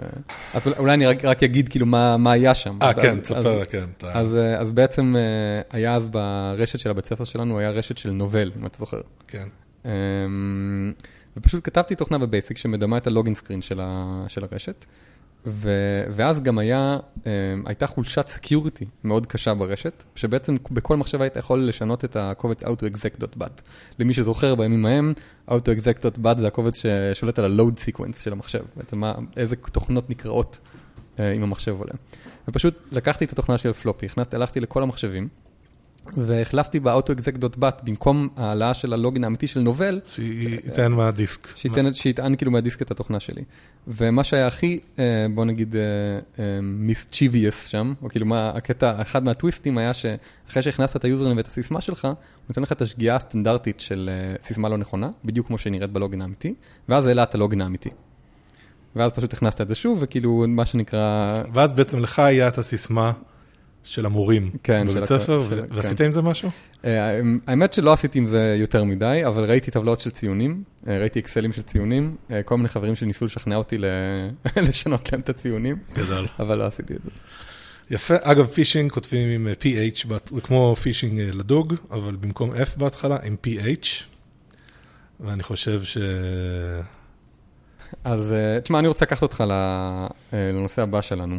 אז 0.55 0.63
אולי- 0.79 0.95
אני 0.95 1.07
רק- 1.07 1.25
רק 1.25 1.43
אגיד 1.43 1.69
כאילו 1.69 1.87
מה 1.87 2.17
מה 2.17 2.33
היה 2.33 2.55
שם. 2.55 2.79
אה, 2.83 2.89
אז- 2.91 2.95
כן, 3.03 3.11
אז- 3.19 3.23
תספר, 3.23 3.65
כן. 3.65 3.85
אתה- 3.97 4.13
אז, 4.13 4.35
אה, 4.37 4.59
אז 4.59 4.73
בעצם 4.73 5.17
היה 5.71 5.95
אז 5.95 6.09
ברשת 6.09 6.79
של 6.79 6.91
הבית 6.91 7.05
ספר 7.07 7.25
שלנו, 7.25 7.59
היה 7.59 7.71
רשת 7.71 7.99
של 7.99 8.11
נובל, 8.11 8.51
אם 8.61 8.67
אתה 8.67 8.79
זוכר. 8.79 9.01
כן. 9.29 9.49
אמ, 9.87 10.93
ופשוט 11.37 11.65
כתבתי 11.65 11.95
תוכנה 11.95 12.19
בבייסיק 12.19 12.59
שמדמה 12.59 12.97
את 12.97 13.07
ה 13.07 13.11
login 13.11 13.35
screen 13.35 13.63
של, 13.63 13.81
ה, 13.81 14.25
של 14.29 14.45
הרשת, 14.45 14.85
ו, 15.47 15.71
ואז 16.11 16.43
גם 16.43 16.59
היה, 16.59 16.99
אמ, 17.17 17.31
הייתה 17.67 17.87
חולשת 17.87 18.27
security 18.29 18.85
מאוד 19.05 19.27
קשה 19.27 19.55
ברשת, 19.55 20.05
שבעצם 20.15 20.57
בכל 20.71 20.97
מחשב 20.97 21.21
היית 21.23 21.37
יכול 21.37 21.69
לשנות 21.69 22.05
את 22.05 22.17
הקובץ 22.17 22.63
autoexec.bat. 22.63 23.63
למי 23.99 24.13
שזוכר 24.13 24.55
בימים 24.55 24.87
ההם, 24.87 25.13
autoexec.bat 25.51 26.39
זה 26.39 26.47
הקובץ 26.47 26.83
ששולט 26.83 27.39
על 27.39 27.45
ה-load 27.45 27.79
sequence 27.79 28.23
של 28.23 28.33
המחשב, 28.33 28.63
בעצם 28.77 28.99
מה, 28.99 29.15
איזה 29.37 29.57
תוכנות 29.57 30.11
נקראות 30.11 30.59
אה, 31.19 31.33
אם 31.33 31.43
המחשב 31.43 31.77
עולה. 31.79 31.93
ופשוט 32.49 32.75
לקחתי 32.93 33.25
את 33.25 33.33
התוכנה 33.33 33.59
של 33.59 33.73
פלופי, 33.73 34.07
הכנסתי, 34.07 34.37
הלכתי 34.37 34.61
לכל 34.61 34.83
המחשבים, 34.83 35.29
והחלפתי 36.17 36.81
ב-autoexec.bat 36.81 37.85
במקום 37.85 38.29
העלאה 38.37 38.75
של 38.75 38.93
הלוגין 38.93 39.25
האמיתי 39.25 39.47
של 39.47 39.61
נובל, 39.61 40.01
שייתן 40.07 40.93
מהדיסק. 40.93 41.49
שייתן, 41.57 41.93
שיטען 41.93 42.37
כאילו 42.37 42.51
מהדיסק 42.51 42.83
את 42.83 42.91
התוכנה 42.91 43.21
שלי. 43.21 43.43
ומה 43.89 44.25
שהיה 44.25 44.47
הכי, 44.47 44.81
אה, 44.99 45.27
בוא 45.35 45.45
נגיד, 45.45 45.75
מיסצ'יביוס 46.63 47.67
שם, 47.67 47.95
או 48.03 48.09
כאילו 48.09 48.27
מה 48.27 48.51
הקטע, 48.51 49.03
אחד 49.03 49.25
מהטוויסטים 49.25 49.79
היה 49.79 49.95
שאחרי 49.95 50.63
שהכנסת 50.63 50.97
את 50.97 51.05
היוזרנם 51.05 51.37
ואת 51.37 51.47
הסיסמה 51.47 51.81
שלך, 51.81 52.05
הוא 52.05 52.15
נותן 52.49 52.63
לך 52.63 52.73
את 52.73 52.83
השגיאה 52.83 53.17
הסטנדרטית 53.17 53.81
של 53.81 54.11
אה, 54.13 54.37
סיסמה 54.41 54.69
לא 54.69 54.79
נכונה, 54.79 55.11
בדיוק 55.25 55.47
כמו 55.47 55.59
שנראית 55.59 55.91
בלוגין 55.91 56.23
האמיתי, 56.23 56.55
ואז 56.89 57.07
העלה 57.07 57.23
את 57.23 57.35
הלוגין 57.35 57.61
האמיתי. 57.61 57.91
ואז 58.97 59.13
פשוט 59.13 59.33
הכנסת 59.33 59.61
את 59.61 59.69
זה 59.69 59.75
שוב, 59.75 59.99
וכאילו 60.01 60.45
מה 60.49 60.65
שנקרא, 60.65 61.43
ואז 61.55 61.73
בעצם 61.73 61.99
לך 61.99 62.19
היה 62.19 62.49
את 62.49 62.59
הסיסמה 62.59 63.13
של 63.87 64.07
המורים 64.07 64.51
כן, 64.63 64.87
בבית 64.89 65.05
ספר, 65.05 65.45
של- 65.51 65.63
כן. 65.69 65.75
ועשית 65.77 66.01
עם 66.01 66.11
זה 66.11 66.23
משהו? 66.23 66.51
אה, 66.85 67.21
האמת 67.47 67.73
שלא 67.73 67.93
עשיתי 67.93 68.19
עם 68.19 68.27
זה 68.27 68.57
יותר 68.59 68.85
מדי, 68.85 69.21
אבל 69.27 69.45
ראיתי 69.45 69.71
טבלאות 69.71 70.01
של 70.01 70.11
ציונים, 70.11 70.63
אה, 70.89 70.99
ראיתי 70.99 71.19
אקסלים 71.19 71.53
של 71.53 71.63
ציונים, 71.63 72.17
אה, 72.31 72.43
כל 72.43 72.57
מיני 72.57 72.69
חברים 72.69 72.95
שניסו 72.95 73.25
לשכנע 73.25 73.57
אותי 73.57 73.79
ל- 73.79 73.85
לשנות 74.69 75.13
להם 75.13 75.21
את 75.21 75.29
הציונים, 75.29 75.77
גדול. 75.95 76.27
אבל 76.39 76.59
לא 76.59 76.65
עשיתי 76.67 76.95
את 76.95 77.01
זה. 77.05 77.11
יפה. 77.91 78.15
אגב, 78.23 78.47
פישינג 78.47 78.93
כותבים 78.93 79.29
עם 79.29 79.49
PH, 79.63 80.07
זה 80.35 80.41
כמו 80.41 80.77
פישינג 80.77 81.21
לדוג, 81.21 81.75
אבל 81.91 82.17
במקום 82.17 82.51
F 82.53 82.79
בהתחלה, 82.79 83.17
עם 83.25 83.37
PH. 83.47 83.87
ואני 85.21 85.43
חושב 85.43 85.83
ש... 85.83 85.99
אז 88.05 88.35
תשמע, 88.63 88.79
אני 88.79 88.89
רוצה 88.89 89.05
לקחת 89.05 89.23
אותך 89.23 89.45
לנושא 90.33 90.83
הבא 90.83 91.01
שלנו, 91.01 91.39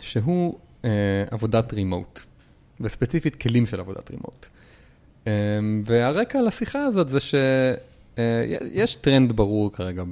שהוא 0.00 0.58
עבודת 1.30 1.72
רימוט, 1.72 2.20
וספציפית 2.80 3.36
כלים 3.36 3.66
של 3.66 3.80
עבודת 3.80 4.10
רימוט. 4.10 4.46
אה, 5.26 5.32
והרקע 5.84 6.42
לשיחה 6.42 6.84
הזאת 6.84 7.08
זה 7.08 7.18
אה, 8.18 8.44
יש 8.72 8.94
טרנד 8.94 9.32
ברור 9.32 9.72
כרגע, 9.72 10.02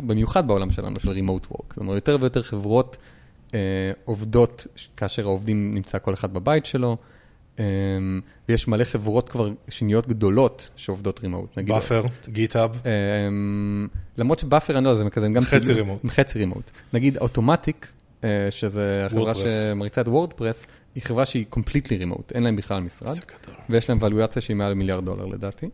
במיוחד 0.00 0.46
בעולם 0.46 0.70
שלנו, 0.70 1.00
של 1.00 1.10
רימוט 1.10 1.46
וורק. 1.50 1.70
זאת 1.70 1.78
אומרת, 1.78 1.94
יותר 1.94 2.16
ויותר 2.20 2.42
חברות 2.42 2.96
אה, 3.54 3.60
עובדות 4.04 4.66
כאשר 4.96 5.26
העובדים 5.26 5.74
נמצא 5.74 5.98
כל 5.98 6.14
אחד 6.14 6.34
בבית 6.34 6.66
שלו, 6.66 6.96
אה, 7.58 7.64
ויש 8.48 8.68
מלא 8.68 8.84
חברות 8.84 9.28
כבר 9.28 9.50
שנהיות 9.68 10.06
גדולות 10.06 10.68
שעובדות 10.76 11.20
remote. 11.20 11.58
באפר, 11.66 12.04
גיטהאב. 12.28 12.70
אה, 12.86 12.90
למרות 14.18 14.38
שבאפר, 14.38 14.76
אני 14.76 14.84
לא 14.84 14.90
יודע, 14.90 15.04
זה 15.04 15.10
כזה, 15.10 15.26
הם 15.26 15.32
גם... 15.32 15.42
חצי 15.42 15.64
כאילו- 15.66 15.74
remote. 15.74 16.06
חצי 16.06 16.38
remote. 16.38 16.70
נגיד 16.92 17.16
אוטומטיק, 17.16 17.86
שזה 18.50 19.02
החברה. 19.06 19.32
שמריצה 19.34 20.00
את 20.00 20.08
וורדפרס, 20.08 20.66
היא 20.94 21.02
חברה 21.02 21.26
שהיא 21.26 21.44
completely 21.50 21.96
remote, 21.96 22.32
אין 22.34 22.42
להם 22.42 22.56
בכלל 22.56 22.80
משרד. 22.80 23.16
ויש 23.70 23.88
להם 23.88 23.98
valuation 24.00 24.42
שהיא 24.42 24.56
מעל 24.56 24.74
מיליארד 24.74 25.04
דולר 25.04 25.26
לדעתי. 25.26 25.68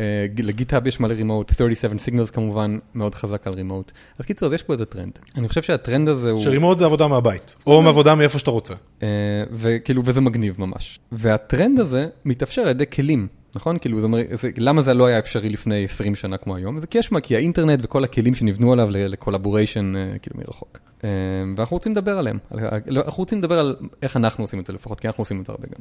אה, 0.00 0.26
לגיטהאב 0.38 0.86
יש 0.86 1.00
מלא 1.00 1.14
remote, 1.14 1.52
37 1.56 1.98
סיגנלס 1.98 2.30
כמובן, 2.30 2.78
מאוד 2.94 3.14
חזק 3.14 3.46
על 3.46 3.52
remote. 3.52 3.92
אז 4.18 4.26
קיצור, 4.26 4.48
אז 4.48 4.52
יש 4.52 4.62
פה 4.62 4.72
איזה 4.72 4.84
טרנד. 4.84 5.18
אני 5.36 5.48
חושב 5.48 5.62
שהטרנד 5.62 6.08
הזה 6.08 6.30
הוא... 6.30 6.40
ש 6.40 6.50
remote 6.50 6.78
זה 6.78 6.84
עבודה 6.84 7.08
מהבית, 7.08 7.54
או 7.66 7.82
מעבודה 7.82 8.14
מאיפה 8.14 8.38
שאתה 8.38 8.50
רוצה. 8.50 8.74
אה, 9.02 9.08
וכאילו, 9.52 10.02
וזה 10.04 10.20
מגניב 10.20 10.60
ממש. 10.60 11.00
והטרנד 11.12 11.80
הזה 11.80 12.06
מתאפשר 12.24 12.62
על 12.62 12.68
ידי 12.68 12.84
כלים, 12.92 13.28
נכון? 13.56 13.78
כאילו, 13.78 14.00
זה, 14.00 14.06
אומר- 14.06 14.22
זה, 14.32 14.50
למה 14.56 14.82
זה 14.82 14.94
לא 14.94 15.06
היה 15.06 15.18
אפשרי 15.18 15.48
לפני 15.48 15.84
20 15.84 16.14
שנה 16.14 16.36
כמו 16.36 16.56
היום? 16.56 16.80
זה 16.80 16.86
כי 16.86 16.98
יש 16.98 17.12
מה, 17.12 17.20
כי 17.20 17.36
האינטרנט 17.36 17.78
וכל 17.82 18.04
הכלים 18.04 18.34
שנבנו 18.34 18.72
עליו 18.72 18.88
לקולבוריישן, 18.90 19.92
כאילו 20.22 20.36
מרחוק. 20.38 20.78
אה, 21.04 21.08
ואנחנו 21.56 21.76
רוצים 21.76 21.92
לדבר 21.92 22.18
עליהם. 22.18 22.38
על- 22.50 22.60
לא, 22.86 23.00
אנחנו 23.04 23.20
רוצים 23.22 23.38
לדבר 23.38 23.58
על 23.58 23.76
איך 24.02 24.16
אנחנו 24.16 24.44
עושים 24.44 24.60
את 24.60 24.66
זה 24.66 24.72
לפחות, 24.72 25.00
כי 25.00 25.06
אנחנו 25.06 25.22
עושים 25.22 25.40
את 25.40 25.46
זה 25.46 25.52
הרבה 25.52 25.66
גם. 25.66 25.80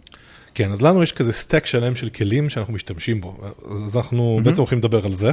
כן, 0.54 0.72
אז 0.72 0.82
לנו 0.82 1.04
יש 1.04 1.12
כזה 1.12 1.32
סטק 1.34 1.66
שלם 1.66 1.96
של 1.96 2.10
כלים 2.10 2.50
שאנחנו 2.50 2.74
משתמשים 2.74 3.22
בו, 3.22 3.38
אז 3.86 3.98
אנחנו 3.98 4.40
בעצם 4.44 4.58
הולכים 4.62 4.78
לדבר 4.78 5.06
על 5.06 5.14
זה. 5.14 5.32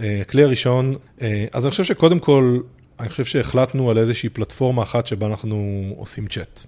אה, 0.00 0.18
הכלי 0.20 0.42
הראשון, 0.44 0.94
אה, 1.22 1.46
אז 1.52 1.64
אני 1.64 1.70
חושב 1.70 1.84
שקודם 1.84 2.18
כל, 2.18 2.60
אני 3.00 3.08
חושב 3.08 3.24
שהחלטנו 3.24 3.90
על 3.90 3.98
איזושהי 3.98 4.28
פלטפורמה 4.28 4.82
אחת 4.82 5.06
שבה 5.06 5.26
אנחנו 5.26 5.56
עושים 5.96 6.26
צ'אט, 6.26 6.60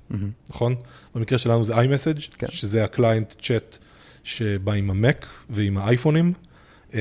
נכון? 0.51 0.75
במקרה 1.15 1.39
שלנו 1.39 1.65
זה 1.65 1.75
iMessage, 1.77 2.37
כן. 2.39 2.47
שזה 2.51 2.85
הקליינט 2.85 3.33
צ'אט 3.43 3.79
שבא 4.29 4.73
עם 4.73 4.91
המק 4.91 5.27
ועם 5.51 5.79
האייפונים, 5.79 6.33
אה, 6.95 7.01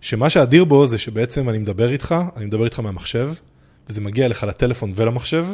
שמה 0.00 0.30
שאדיר 0.30 0.64
בו 0.64 0.86
זה 0.86 0.98
שבעצם 0.98 1.48
אני 1.48 1.58
מדבר 1.58 1.90
איתך, 1.92 2.14
אני 2.36 2.44
מדבר 2.44 2.64
איתך 2.64 2.80
מהמחשב, 2.80 3.32
וזה 3.88 4.00
מגיע 4.00 4.26
אליך 4.26 4.44
לטלפון 4.44 4.92
ולמחשב. 4.96 5.46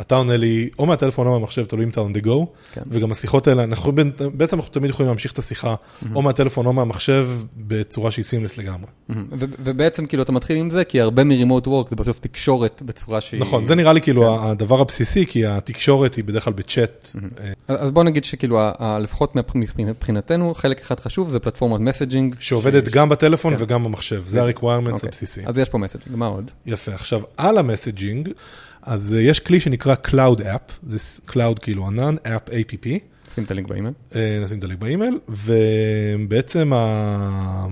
אתה 0.00 0.14
עונה 0.14 0.36
לי 0.36 0.68
או 0.78 0.86
מהטלפון 0.86 1.26
או 1.26 1.32
מהמחשב, 1.32 1.64
תלוי 1.64 1.84
אם 1.84 1.88
אתה 1.90 2.00
on 2.00 2.18
the 2.18 2.24
go, 2.26 2.30
כן. 2.72 2.80
וגם 2.86 3.12
השיחות 3.12 3.46
האלה, 3.46 3.62
אנחנו, 3.64 3.92
בעצם 4.34 4.56
אנחנו 4.56 4.72
תמיד 4.72 4.90
יכולים 4.90 5.08
להמשיך 5.08 5.32
את 5.32 5.38
השיחה 5.38 5.74
או 6.14 6.22
מהטלפון 6.22 6.66
או 6.66 6.72
מהמחשב 6.72 7.28
בצורה 7.56 8.10
שהיא 8.10 8.24
seamless 8.24 8.58
לגמרי. 8.58 8.86
מהמם. 9.08 9.26
ו- 9.32 9.44
ובעצם 9.58 10.06
כאילו 10.06 10.22
אתה 10.22 10.32
מתחיל 10.32 10.56
עם 10.56 10.70
זה, 10.70 10.84
כי 10.84 11.00
הרבה 11.00 11.24
מ 11.24 11.30
remote 11.30 11.66
work 11.66 11.88
זה 11.88 11.96
בסוף 11.96 12.18
תקשורת 12.18 12.82
בצורה 12.84 13.20
שהיא... 13.20 13.40
נכון, 13.40 13.64
זה 13.66 13.74
נראה 13.74 13.92
לי 13.92 14.00
כאילו 14.00 14.44
הדבר 14.44 14.80
הבסיסי, 14.80 15.26
כי 15.26 15.46
התקשורת 15.46 16.14
היא 16.14 16.24
בדרך 16.24 16.44
כלל 16.44 16.52
בצ'אט. 16.52 17.08
אה, 17.40 17.52
אז 17.68 17.90
בוא 17.90 18.04
נגיד 18.04 18.24
שכאילו, 18.24 18.58
לפחות 19.00 19.36
מבח- 19.36 19.52
מבחינתנו, 19.78 20.54
חלק 20.54 20.80
אחד 20.80 21.00
חשוב 21.00 21.28
זה 21.30 21.38
פלטפורמת 21.38 21.80
messaging. 21.80 22.34
שעובדת 22.40 22.88
גם 22.88 23.08
בטלפון 23.08 23.56
כן. 23.56 23.62
וגם 23.62 23.84
במחשב, 23.84 24.22
זה 24.26 24.42
ה-requirements 24.42 24.92
אוקיי. 24.92 25.08
הבסיסי. 25.08 25.40
אז 25.46 25.58
יש 25.58 25.68
פה 25.68 25.78
messaging, 25.78 26.16
מה 26.16 26.26
עוד? 26.26 26.50
יפה, 26.66 26.94
עכשיו 26.94 27.20
על 27.36 27.58
ה 27.58 27.64
messaging, 27.64 28.28
אז 28.88 29.14
אה, 29.14 29.20
יש 29.20 29.40
כלי 29.40 29.60
שנקרא 29.60 29.94
Cloud 30.06 30.38
App, 30.38 30.72
זה 30.82 30.98
Cloud 31.28 31.58
כאילו 31.60 31.86
ענן, 31.86 32.14
App 32.14 32.50
APP, 32.50 32.88
שים 33.34 33.44
את 33.44 33.50
הלינק 33.50 33.68
באימייל. 33.68 33.94
אה, 34.14 34.38
נשים 34.42 34.58
את 34.58 34.64
הלינק 34.64 34.80
באימייל, 34.80 35.18
ובעצם 35.28 36.72
ה... 36.72 37.66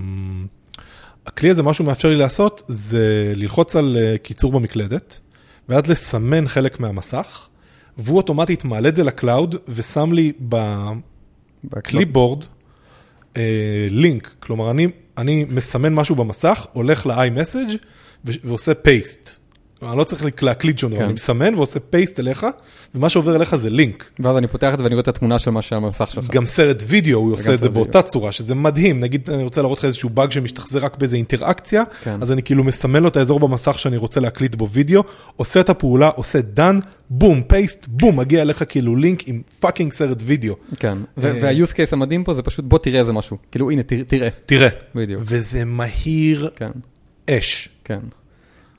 הכלי 1.27 1.51
הזה, 1.51 1.63
מה 1.63 1.75
שהוא 1.75 1.87
מאפשר 1.87 2.09
לי 2.09 2.17
לעשות, 2.17 2.63
זה 2.69 3.33
ללחוץ 3.35 3.77
על 3.77 3.97
אה, 4.01 4.19
קיצור 4.19 4.53
במקלדת, 4.53 5.21
ואז 5.69 5.87
לסמן 5.87 6.49
חלק 6.49 6.81
מהמסך, 6.81 7.49
והוא 7.99 8.17
אוטומטית 8.17 8.65
מעלה 8.65 8.89
את 8.89 8.97
זה 8.97 9.05
ל 9.05 9.12
cloud, 9.12 9.55
ושם 9.69 10.13
לי 10.13 10.33
ב 11.65 11.73
clipboard 11.73 12.45
אה, 13.37 13.87
לינק, 13.91 14.35
כלומר 14.41 14.71
אני, 14.71 14.89
אני 15.19 15.47
מסמן 15.49 15.95
משהו 15.95 16.15
במסך, 16.15 16.67
הולך 16.73 17.07
ל-iMessage 17.07 17.77
ועושה 18.25 18.75
paste. 18.75 19.46
אני 19.83 19.99
לא 19.99 20.05
צריך 20.05 20.25
להקליד 20.43 20.79
שום 20.79 20.91
דבר, 20.91 20.99
כן. 20.99 21.05
אני 21.05 21.13
מסמן 21.13 21.55
ועושה 21.55 21.81
paste 21.81 22.21
אליך, 22.21 22.47
ומה 22.95 23.09
שעובר 23.09 23.37
אליך 23.37 23.57
זה 23.57 23.71
לינק. 23.71 24.05
ואז 24.21 24.37
אני 24.37 24.47
פותח 24.49 24.71
את 24.75 24.79
זה 24.79 24.85
ואני 24.85 24.95
רואה 24.95 25.03
את 25.03 25.09
התמונה 25.09 25.39
של 25.39 25.51
מה 25.51 25.63
שעל 25.63 25.85
המסך 25.85 26.11
שלך. 26.13 26.31
גם 26.31 26.45
סרט 26.45 26.83
וידאו, 26.87 27.19
הוא 27.19 27.33
עושה 27.33 27.55
את 27.55 27.61
זה 27.61 27.69
באותה 27.69 28.03
צורה, 28.03 28.33
שזה 28.33 28.55
מדהים. 28.55 29.01
נגיד, 29.01 29.31
אני 29.31 29.43
רוצה 29.43 29.63
להראות 29.63 29.79
לך 29.79 29.85
איזשהו 29.85 30.09
באג 30.09 30.31
שמשתחזר 30.31 30.85
רק 30.85 30.99
באיזה 30.99 31.17
אינטראקציה, 31.17 31.83
כן. 32.03 32.19
אז 32.23 32.33
אני 32.33 32.43
כאילו 32.43 32.65
מסמן 32.65 33.03
לו 33.03 33.09
את 33.09 33.17
האזור 33.17 33.41
במסך 33.41 33.79
שאני 33.79 33.97
רוצה 33.97 34.21
להקליט 34.21 34.55
בו 34.55 34.69
וידאו, 34.69 35.03
עושה 35.37 35.61
את 35.61 35.69
הפעולה, 35.69 36.09
עושה 36.09 36.39
done, 36.57 36.81
בום, 37.11 37.43
paste, 37.43 37.87
בום, 37.89 38.17
מגיע 38.17 38.43
אליך 38.43 38.65
כאילו 38.69 38.97
לינק 38.97 39.29
עם 39.29 39.43
fucking 39.61 39.93
סרט 39.93 40.23
וידאו. 40.27 40.55
כן, 40.79 40.99
אה, 41.25 41.33
וה-use 41.43 41.73
case 41.73 41.93
המדהים 41.93 42.25
פה 42.25 42.35
זה 42.35 42.43
פשוט 42.43 42.65
בוא 42.65 42.79
תראה 42.79 43.01
איזה 43.01 43.13
משהו. 43.13 43.37
כאילו 43.51 43.71
הנה, 43.71 43.83
תראה- 43.83 44.29
תראה. 44.47 44.69
וזה 45.21 45.65
מהיר 45.65 46.51
כן, 46.57 46.71
אש. 47.31 47.69
כן. 47.85 47.99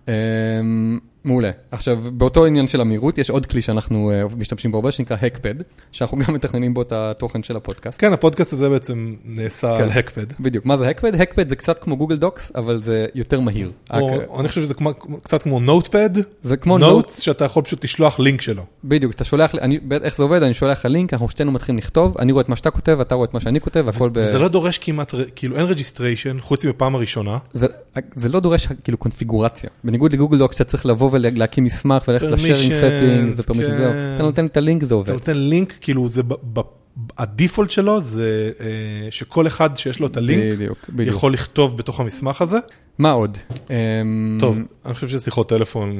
אמ, 0.08 1.02
מעולה. 1.28 1.52
עכשיו, 1.72 1.98
באותו 2.14 2.46
עניין 2.46 2.68
של 2.68 2.82
המהירות, 2.82 3.18
יש 3.18 3.30
עוד 3.30 3.46
כלי 3.46 3.62
שאנחנו 3.62 4.12
אה, 4.12 4.24
משתמשים 4.38 4.72
בו 4.72 4.78
הרבה, 4.78 4.92
שנקרא 4.92 5.18
Hackpad, 5.18 5.64
שאנחנו 5.92 6.18
גם 6.18 6.34
מתכננים 6.34 6.74
בו 6.74 6.82
את 6.82 6.92
התוכן 6.92 7.44
של 7.44 7.56
הפודקאסט. 7.56 8.02
כן, 8.02 8.14
הפודקאסט 8.14 8.54
הזה 8.54 8.70
בעצם 8.70 9.16
נעשה 9.26 9.78
כן. 9.78 9.84
על 9.84 9.90
Hackpad. 9.90 10.26
בדיוק, 10.40 10.66
מה 10.66 10.78
זה 10.78 10.90
Hackpad? 10.92 11.16
Hackpad 11.22 11.50
זה 11.50 11.56
קצת 11.56 11.80
כמו 11.80 11.98
Google 11.98 12.16
Docs, 12.16 12.52
אבל 12.56 12.82
זה 12.84 13.06
יותר 13.16 13.40
מהיר. 13.40 13.72
או 13.94 14.08
רק- 14.08 14.22
או 14.28 14.40
אני 14.40 14.48
חושב 14.48 14.62
שזה 14.62 14.74
כמו- 14.74 14.94
קצת 15.24 15.44
כמו 15.44 15.60
Notepad, 15.60 16.10
זה 16.44 16.58
כמו 16.58 16.78
note, 16.78 16.90
notes 16.96 17.20
שאתה 17.20 17.46
יכול 17.46 17.64
פשוט 17.64 17.84
לשלוח 17.84 18.20
לינק 18.20 18.42
שלו. 18.42 18.64
בדיוק, 18.84 19.14
אתה 19.14 19.24
שולח 19.24 19.56
אני- 19.56 19.80
איך 20.04 20.18
זה 20.18 20.24
עובד, 20.24 20.44
אני 20.44 20.54
שולח 20.54 20.80
לך 20.80 20.86
לינק, 20.86 21.14
אנחנו 21.14 21.30
שתינו 21.30 21.52
מתחילים 21.52 21.78
לכתוב, 21.78 22.18
אני 22.18 22.32
רואה 22.32 22.42
את 22.44 22.50
מה 22.50 22.56
שאתה 22.56 22.72
כותב, 22.72 22.98
אתה 23.02 23.16
רואה 23.16 23.28
את 23.28 23.34
מה 23.34 23.40
שאני 23.40 23.62
כותב, 23.62 23.86
הכל 23.88 24.10
ב... 24.10 24.22
זה 24.22 24.40
לא 24.40 24.48
דורש 24.48 24.78
כמעט, 24.78 25.14
כאילו 25.36 25.56
אין 25.58 25.66
registration, 25.66 26.38
חוץ 26.42 26.66
מפעם 26.66 26.96
הראשונה. 26.96 27.38
זה, 27.54 27.68
זה 28.16 28.30
לא 28.30 28.40
דורש 28.40 28.68
כאילו 28.84 28.98
קונפיגורציה. 28.98 29.70
בניגוד 29.84 30.14
ל 30.14 30.17
Google 30.17 30.38
Docs, 30.38 30.58
שאתה 30.58 30.70
צריך 30.70 30.86
לבוא 30.86 31.10
ולהקים 31.26 31.64
מסמך 31.64 32.04
וללכת 32.08 32.26
ל 32.28 32.33
sharing 32.33 32.72
permissions, 32.74 32.98
setting, 32.98 33.30
זה 33.30 33.44
permission. 33.44 33.78
זהו. 33.78 33.92
אתה 34.16 34.24
נותן 34.24 34.46
את 34.46 34.58
הלינק, 34.58 34.82
זה 34.82 34.88
אתה 34.88 34.94
עובד. 34.96 35.10
נותן 35.12 35.38
לינק, 35.38 35.74
כאילו 35.82 36.10
זה, 36.10 36.24
ב- 36.24 36.60
ב- 36.60 36.78
ה 37.18 37.24
default 37.24 37.72
שלו 37.72 38.00
זה 38.00 38.52
אה, 38.60 38.66
שכל 39.12 39.48
אחד 39.48 39.78
שיש 39.78 40.00
לו 40.00 40.08
את 40.08 40.18
הלינק 40.18 40.54
בדיוק, 40.56 40.78
בדיוק. 40.90 41.16
יכול 41.16 41.34
לכתוב 41.34 41.78
בתוך 41.78 42.00
המסמך 42.00 42.42
הזה. 42.42 42.58
מה 42.98 43.12
עוד? 43.12 43.38
אמ, 43.70 44.38
טוב, 44.40 44.58
אני 44.86 44.94
חושב 44.94 45.08
ששיחות 45.08 45.50
טלפון, 45.50 45.98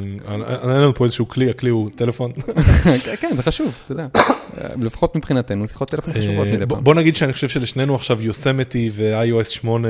אין 0.64 0.70
לנו 0.70 0.96
פה 0.96 1.04
איזשהו 1.04 1.28
כלי, 1.28 1.50
הכלי 1.50 1.70
הוא 1.70 1.90
טלפון. 1.96 2.32
כן, 3.04 3.16
כן, 3.20 3.36
זה 3.36 3.42
חשוב, 3.44 3.76
אתה 3.86 3.92
יודע. 3.92 4.08
לפחות 4.82 5.16
מבחינתנו, 5.16 5.68
שיחות 5.68 5.90
טלפון 5.90 6.14
חשובות 6.14 6.48
אה, 6.48 6.54
מדי 6.54 6.66
בוא- 6.66 6.76
פעם. 6.78 6.84
בוא 6.84 6.96
נגיד 6.96 7.16
שאני 7.16 7.34
חושב 7.34 7.48
שלשנינו 7.48 7.96
עכשיו 7.96 8.22
יוסמתי 8.22 8.90
ו-iOS 8.94 9.44
8 9.50 9.88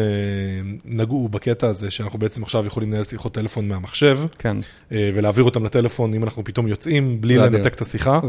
נגעו 0.85 1.29
בקטע 1.29 1.67
הזה, 1.67 1.91
שאנחנו 1.91 2.19
בעצם 2.19 2.43
עכשיו 2.43 2.65
יכולים 2.65 2.91
לנהל 2.91 3.03
שיחות 3.03 3.33
טלפון 3.33 3.67
מהמחשב, 3.67 4.19
כן, 4.39 4.57
אה, 4.91 5.09
ולהעביר 5.15 5.43
אותם 5.43 5.63
לטלפון 5.65 6.13
אם 6.13 6.23
אנחנו 6.23 6.43
פתאום 6.43 6.67
יוצאים, 6.67 7.21
בלי. 7.21 7.37
לנתק 7.37 7.73
את 7.73 7.81
השיחה. 7.81 8.19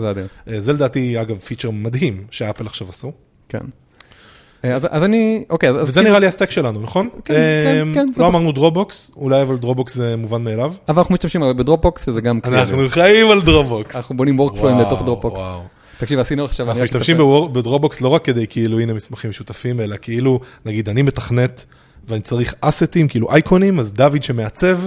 אה, 0.48 0.60
זה 0.60 0.72
לדעתי, 0.72 1.20
אגב, 1.20 1.38
פיצ'ר 1.38 1.70
מדהים 1.70 2.24
שאפל 2.30 2.66
עכשיו 2.66 2.88
עשו. 2.88 3.12
כן. 3.48 3.60
אה, 4.64 4.74
אז 4.74 4.86
אז 4.90 5.04
אני, 5.04 5.44
אוקיי, 5.50 5.68
אז- 5.70 5.76
וזה 5.76 5.92
כאילו- 5.92 6.08
נראה 6.08 6.18
לי 6.18 6.26
ה 6.26 6.30
stack 6.30 6.50
שלנו, 6.50 6.80
נכון? 6.80 7.08
כן, 7.24 7.34
כן, 7.62 7.88
כן, 7.94 8.06
זה 8.12 8.20
לא 8.20 8.26
נכון. 8.28 8.34
אמרנו 8.34 8.52
Dropbox, 8.52 9.12
אולי 9.16 9.42
אבל 9.42 9.56
Dropbox 9.56 9.94
זה 9.94 10.16
מובן 10.16 10.44
מאליו. 10.44 10.72
אבל 10.88 10.98
אנחנו 10.98 11.14
משתמשים 11.14 11.42
ב 11.56 11.62
Dropbox, 11.62 12.06
שזה 12.06 12.20
גם. 12.20 12.40
אנחנו 12.44 12.88
חיים 12.88 13.30
על 13.30 13.42
Dropbox. 13.42 13.96
אנחנו 13.96 14.16
בונים 14.16 14.38
workflow 14.40 14.71
ים 14.71 14.78
לתוך 14.78 15.02
Dropbox. 15.02 15.40
תקשיב, 15.98 16.18
עשינו 16.18 16.44
עכשיו... 16.44 16.68
אנחנו 16.68 16.82
משתמשים 16.84 17.16
ב 17.52 17.58
Dropbox 17.58 18.00
לא 18.00 18.08
רק 18.08 18.24
כדי 18.24 18.46
כאילו 18.46 18.80
הנה 18.80 18.92
מסמכים 18.94 19.30
משותפים, 19.30 19.80
אלא 19.80 19.96
כאילו, 20.02 20.40
נגיד 20.66 20.88
אני 20.88 21.02
מתכנת 21.02 21.64
ואני 22.08 22.20
צריך 22.20 22.54
asset 22.60 22.90
ים, 22.90 23.08
כאילו 23.08 23.30
אייקונים, 23.32 23.78
אז 23.78 23.92
דוד 23.92 24.22
שמעצב 24.22 24.78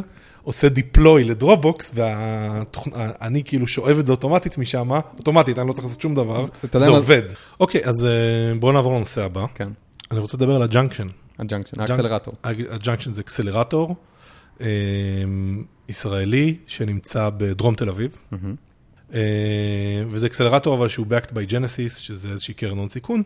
עושה 0.43 0.69
deploy 0.69 1.23
ל 1.23 1.31
Dropbox, 1.31 1.93
ואני 1.95 3.43
כאילו 3.43 3.67
שואב 3.67 3.99
את 3.99 4.07
זה 4.07 4.11
אוטומטית 4.11 4.57
משם, 4.57 4.91
אוטומטית, 5.17 5.59
אני 5.59 5.67
לא 5.67 5.73
צריך 5.73 5.85
לעשות 5.85 6.01
שום 6.01 6.15
דבר, 6.15 6.45
זה 6.71 6.87
עובד. 6.87 7.23
אוקיי, 7.59 7.81
אז 7.85 8.05
אה, 8.05 8.09
בואו 8.59 8.71
נעבור 8.71 8.95
לנושא 8.95 9.23
הבא. 9.23 9.45
כן, 9.55 9.69
אני 10.11 10.19
רוצה 10.19 10.37
לדבר 10.37 10.55
על 10.55 10.61
ה 10.61 10.66
Junction. 10.66 11.07
ה 11.39 11.44
Junction, 11.44 11.81
האקסלרטור. 11.81 12.33
ה 12.43 12.51
Junction 12.51 13.11
זה 13.11 13.21
אקסלרטור 13.21 13.95
אה, 14.61 14.67
ישראלי 15.89 16.55
שנמצא 16.67 17.29
בדרום 17.37 17.75
תל 17.75 17.89
אביב. 17.89 18.17
אה, 19.13 19.19
וזה 20.09 20.27
אקסלרטור 20.27 20.75
אבל 20.75 20.87
שהוא 20.87 21.05
backed 21.07 21.29
by 21.31 21.51
Genesis, 21.51 21.99
שזה 22.01 22.29
איזושהי 22.29 22.53
קרן 22.53 22.77
הון 22.77 22.89
סיכון, 22.89 23.23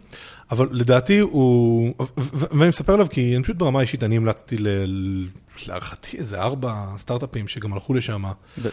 אבל 0.52 0.68
לדעתי 0.72 1.20
הוא, 1.20 1.94
ואני 2.34 2.70
מספר 2.70 2.94
עליו 2.94 3.08
כי 3.10 3.36
אני 3.36 3.44
פשוט 3.44 3.56
ברמה 3.58 3.80
האישית, 3.80 4.04
אני 4.04 4.18
המלצתי 4.18 4.58
ל- 4.58 5.26
להערכתי 5.68 6.18
איזה 6.18 6.42
ארבע 6.42 6.86
סטארט-אפים 6.98 7.48
שגם 7.48 7.74
הלכו 7.74 7.94
לשם? 7.94 8.24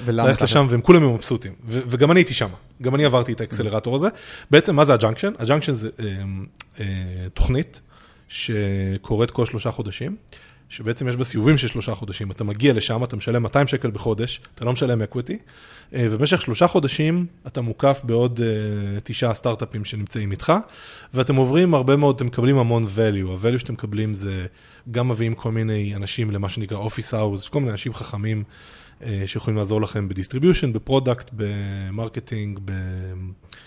ללכת? 0.09 0.43
לשם 0.43 0.67
והם 0.71 0.81
כולם 0.81 1.15
מבסוטים, 1.15 1.53
וגם 1.69 2.11
אני 2.11 2.21
הייתי 2.21 2.35
שם, 2.35 2.49
גם 2.83 2.95
אני 2.95 3.05
עברתי 3.05 3.33
את 3.33 3.41
האקסלרטור 3.41 3.95
הזה. 3.95 4.09
בעצם 4.51 4.77
מה 4.77 4.85
זה 4.85 4.95
ה 4.95 4.99
Junction? 4.99 5.33
ה 5.39 5.43
Junction 5.43 5.73
זה 5.73 5.89
אה, 6.01 6.05
אה, 6.81 6.85
תוכנית 7.35 7.81
שקורית 8.29 9.31
כל 9.31 9.47
שלושה 9.47 9.71
חודשים, 9.71 10.17
שבעצם 10.73 11.09
יש 11.09 11.17
בה 11.17 11.25
סיבובים 11.25 11.59
של 11.59 11.69
שלושה 11.69 11.95
חודשים. 11.95 12.31
אתה 12.31 12.45
מגיע 12.45 12.73
לשם, 12.73 13.05
אתה 13.05 13.17
משלם 13.17 13.43
200 13.43 13.67
שקל 13.67 13.91
בחודש, 13.91 14.41
אתה 14.55 14.65
לא 14.65 14.73
משלם 14.73 15.03
equity, 15.03 15.39
ובמשך 15.93 16.43
שלושה 16.43 16.67
חודשים 16.67 17.27
אתה 17.47 17.61
מוקף 17.61 18.01
בעוד 18.05 18.41
אה, 18.41 19.01
תשעה 19.05 19.35
סטארט-אפים 19.35 19.85
שנמצאים 19.85 20.31
איתך, 20.31 20.53
ואתם 21.15 21.37
עוברים 21.37 21.75
הרבה 21.75 21.97
מאוד, 21.97 22.15
אתם 22.17 22.27
מקבלים 22.27 22.59
המון 22.59 22.83
value. 22.83 23.31
ה-value 23.31 23.59
שאתם 23.59 23.73
מקבלים 23.73 24.15
זה 24.15 24.47
גם 24.91 25.09
מביאים 25.09 25.35
כל 25.35 25.53
מיני 25.53 25.95
אנשים 25.97 26.31
למה 26.31 26.49
שנקרא 26.49 26.87
Office 26.87 27.13
Hours, 27.13 27.51
כל 27.51 27.61
מיני 27.61 27.73
אנשים 27.73 27.95
חכמים. 27.95 28.45
אה, 29.03 29.23
שיכולים 29.27 29.59
לעזור 29.59 29.81
לכם 29.81 30.09
ב 30.09 30.13
distribution, 30.13 30.73
ב 30.73 30.79
product, 30.79 31.31
ב 31.33 31.45
marketing, 31.45 32.61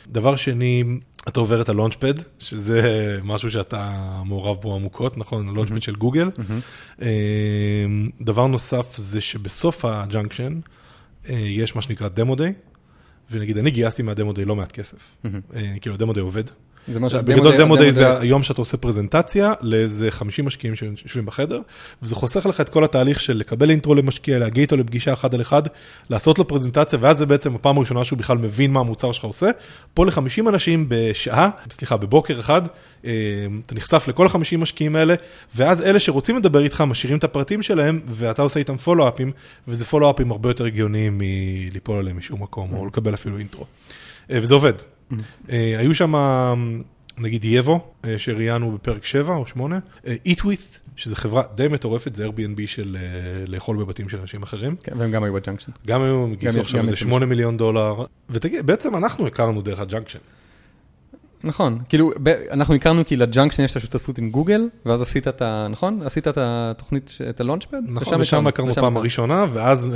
דבר 0.08 0.36
שני, 0.36 0.84
אתה 1.28 1.40
עובר 1.40 1.62
את 1.62 1.70
ה 1.70 1.74
Launchpad, 1.74 2.14
שזה 2.40 2.82
משהו 3.24 3.52
שאתה 3.52 3.92
מעורב 4.26 4.58
בו 4.58 4.76
עמוקות, 4.76 5.18
נכון? 5.18 5.50
ה 5.50 5.53
Launchpad 5.53 5.82
של 5.82 5.96
גוגל. 5.96 6.32
אה, 7.02 7.08
דבר 8.22 8.48
נוסף 8.48 8.98
זה 8.98 9.22
שבסוף 9.22 9.86
ה 9.86 9.94
Junction 9.94 10.60
אה, 11.30 11.36
יש 11.36 11.76
מה 11.76 11.82
שנקרא 11.82 12.08
demo 12.08 12.36
day, 12.36 12.54
ונגיד 13.32 13.58
אני 13.58 13.72
גייסתי 13.72 14.04
מהדמו 14.04 14.34
דיי 14.34 14.46
לא 14.46 14.56
מעט 14.56 14.72
כסף, 14.72 15.18
כאילו 15.82 15.96
הדמו 15.96 16.14
דיי 16.14 16.24
עובד. 16.24 16.44
זה 16.88 17.00
מה 17.00 17.10
שהדמו 17.10 17.36
בגדול 17.36 17.58
דמו 17.58 17.78
דיי 17.78 17.92
זה 17.92 18.20
היום 18.20 18.44
שאתה 18.44 18.62
עושה 18.62 18.78
פרזנטציה 18.78 19.54
לאיזה 19.62 20.12
50 20.12 20.46
משקיעים 20.46 20.76
שיושבים 20.76 21.26
בחדר, 21.26 21.60
וזה 22.04 22.16
חוסך 22.16 22.46
לך 22.46 22.62
את 22.62 22.70
כל 22.70 22.84
התהליך 22.84 23.22
של 23.22 23.38
לקבל 23.38 23.70
אינטרו 23.70 23.96
למשקיע, 23.96 24.40
להגיע 24.40 24.62
איתו 24.62 24.78
לפגישה 24.78 25.14
אחד 25.14 25.36
על 25.36 25.42
אחד, 25.42 25.62
לעשות 26.10 26.40
לו 26.40 26.48
פרזנטציה, 26.48 27.00
ואז 27.02 27.18
זה 27.18 27.26
בעצם 27.26 27.56
הפעם 27.56 27.78
הראשונה 27.78 28.04
שהוא 28.04 28.20
בכלל 28.20 28.38
מבין 28.38 28.72
מה 28.72 28.80
המוצר 28.80 29.12
שלך 29.12 29.24
עושה. 29.24 29.50
פה 29.94 30.06
ל-50 30.06 30.50
אנשים 30.50 30.86
בשעה, 30.88 31.50
סליחה, 31.72 31.98
בבוקר 31.98 32.40
אחד, 32.40 32.62
אה, 33.06 33.12
אתה 33.66 33.76
נחשף 33.76 34.08
לכל 34.08 34.28
ה-50 34.28 34.58
משקיעים 34.58 34.96
האלה, 34.96 35.16
ואז 35.56 35.82
אלה 35.82 36.00
שרוצים 36.00 36.38
לדבר 36.38 36.64
איתך 36.64 36.82
משאירים 36.82 37.18
את 37.18 37.24
הפרטים 37.24 37.62
שלהם, 37.62 38.00
ואתה 38.08 38.42
עושה 38.42 38.60
איתם 38.60 38.78
פולו-אפים, 38.78 39.32
וזה 39.68 39.86
follow-up 39.86 40.23
ים 40.23 40.32
הרבה 40.32 40.50
יותר 40.50 40.66
הגיוניים 40.66 41.18
מליפול 41.18 42.00
עליהם 42.00 42.18
משום 42.18 42.44
מקום, 42.44 42.74
או 42.74 42.86
לקבל 42.86 43.14
אפילו 43.14 43.38
intro. 43.38 43.66
אה, 44.32 44.40
וזה 44.42 44.54
עובד. 44.54 44.95
אה, 45.50 45.76
היו 45.78 45.96
שם, 45.96 46.14
נגיד 47.18 47.46
Yevvo, 47.46 47.92
אה, 48.06 48.20
שראיינו 48.20 48.72
בפרק 48.72 49.06
7 49.06 49.36
או 49.36 49.46
8, 49.46 49.80
Eat 50.06 50.40
With, 50.40 50.80
שזו 50.96 51.16
חברה 51.16 51.44
די 51.56 51.68
מטורפת, 51.68 52.16
זה 52.16 52.28
Airbnb 52.28 52.62
של 52.66 52.98
לאכול 53.48 53.78
בבתים 53.78 54.10
של 54.10 54.20
אנשים 54.20 54.44
אחרים. 54.44 54.76
כן, 54.84 54.94
והם 54.98 55.12
גם 55.12 55.24
היו 55.24 55.34
ב 55.34 55.38
Junction. 55.38 55.72
גם 55.88 56.02
היו, 56.02 56.28
גייסו 56.40 56.60
עכשיו 56.60 56.82
איזה 56.82 56.96
8 56.96 57.26
מיליון 57.26 57.58
דולר, 57.58 58.06
ותגיד, 58.30 58.66
בעצם 58.66 58.96
אנחנו 58.96 59.28
הכרנו 59.28 59.62
דרך 59.62 59.80
ה 59.80 59.84
Junction. 59.84 60.20
נכון, 61.46 61.80
כאילו, 61.90 62.12
אנחנו 62.52 62.74
הכרנו 62.74 63.06
כי 63.06 63.16
ל 63.18 63.23
Junction 63.23 63.64
יש 63.64 63.72
את 63.72 63.78
השותפות 63.78 64.18
עם 64.18 64.30
גוגל, 64.30 64.68
ואז 64.86 65.02
עשית 65.02 65.28
את 65.28 65.42
ה... 65.42 65.68
נכון? 65.70 66.02
עשית 66.06 66.28
את 66.28 66.38
התוכנית, 66.38 67.18
את 67.30 67.42
ה 67.42 67.45
Launchpad? 67.45 67.78
נכון, 67.88 68.22
ושם 68.22 68.48
הכרנו 68.48 68.74
פעם 68.74 68.98
הראשונה, 68.98 69.46
ואז 69.50 69.92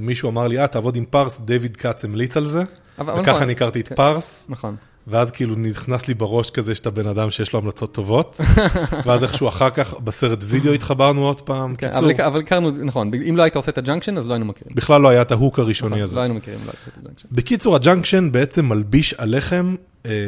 מישהו 0.00 0.30
אמר 0.30 0.48
לי, 0.48 0.60
אה, 0.60 0.66
תעבוד 0.66 0.96
עם 0.96 1.04
פארס, 1.04 1.40
דיוויד 1.40 1.76
כץ 1.76 2.04
המליץ 2.04 2.36
על 2.36 2.46
זה. 2.46 2.64
וככה 2.98 3.20
נכון. 3.20 3.42
אני 3.42 3.52
הכרתי 3.52 3.80
את 3.80 3.88
כן, 3.88 3.94
פארס. 3.94 4.46
נכון. 4.48 4.76
ואז 5.06 5.30
כאילו 5.30 5.54
נכנס 5.54 6.08
לי 6.08 6.14
בראש 6.14 6.50
כזה 6.50 6.74
שאתה 6.74 6.90
בן 6.90 7.06
אדם 7.06 7.30
שיש 7.30 7.52
לו 7.52 7.58
המלצות 7.58 7.94
טובות, 7.94 8.40
ואז 9.04 9.22
איכשהו 9.22 9.48
אחר 9.48 9.70
כך 9.70 9.94
בסרט 9.94 10.38
וידאו 10.46 10.72
התחברנו 10.72 11.26
עוד 11.26 11.40
פעם, 11.40 11.76
כן, 11.76 11.88
קיצור. 11.88 12.26
אבל 12.26 12.40
הכרנו, 12.40 12.70
נכון, 12.70 13.10
אם 13.28 13.36
לא 13.36 13.42
היית 13.42 13.56
עושה 13.56 13.70
את 13.70 13.78
ה 13.78 13.82
Junction 13.82 14.18
אז 14.18 14.26
לא 14.26 14.32
היינו 14.32 14.46
מכירים. 14.46 14.74
בכלל 14.74 15.00
לא 15.00 15.08
היה 15.08 15.22
את 15.22 15.32
ה 15.32 15.37
hook 15.37 15.58
הראשוני 15.58 15.90
נכון, 15.90 16.02
הזה. 16.02 16.16
לא 16.16 16.20
היינו 16.20 16.34
מכירים, 16.34 16.60
לא 16.66 16.70
היית 16.70 16.88
את 16.88 16.98
ה 16.98 17.01
Junction. 17.01 17.28
בקיצור, 17.32 17.76
ה 17.76 17.82
Junction 17.82 18.32
בעצם 18.32 18.68
מלביש 18.68 19.14
עליכם 19.14 19.74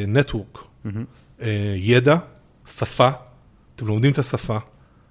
network, 0.09 0.59
אה, 1.43 1.75
ידע, 1.76 2.16
שפה, 2.66 3.09
אתם 3.76 3.87
לומדים 3.87 4.12
את 4.12 4.19
השפה, 4.19 4.59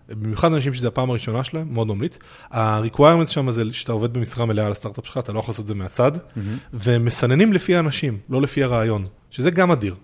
במיוחד 0.09 0.53
אנשים 0.53 0.73
שזה 0.73 0.87
הפעם 0.87 1.09
הראשונה 1.09 1.43
שלהם, 1.43 1.73
מאוד 1.73 1.87
ממליץ. 1.87 2.19
ה-requirements 2.51 3.27
שם 3.27 3.51
זה 3.51 3.63
שאתה 3.71 3.91
עובד 3.91 4.13
במשרה 4.13 4.45
מלאה 4.45 4.65
על 4.65 4.71
הסטארט-אפ 4.71 5.05
שלך, 5.05 5.17
אתה 5.17 5.33
לא 5.33 5.39
יכול 5.39 5.51
לעשות 5.51 5.63
את 5.63 5.67
זה 5.67 5.75
מהצד, 5.75 6.11
והם 6.73 7.05
מסננים 7.05 7.53
לפי 7.53 7.75
האנשים, 7.75 8.17
לא 8.29 8.41
לפי 8.41 8.63
הרעיון, 8.63 9.03
שזה 9.31 9.51
גם 9.51 9.71
אדיר. 9.71 9.95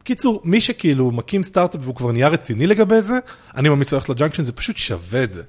בקיצור, 0.00 0.40
מי 0.44 0.60
שכאילו 0.60 1.10
מקים 1.10 1.42
סטארט-אפ 1.42 1.80
והוא 1.82 1.94
כבר 1.94 2.12
נהיה 2.12 2.28
רציני 2.28 2.66
לגבי 2.66 3.02
זה, 3.02 3.18
אני 3.56 3.68
ממליץ 3.68 3.92
ללכת 3.92 4.08
ל 4.08 4.11
Junction, 4.11 4.42
זה 4.42 4.52
פשוט 4.52 4.76
שווה 4.76 5.24
את 5.24 5.32
זה. 5.32 5.42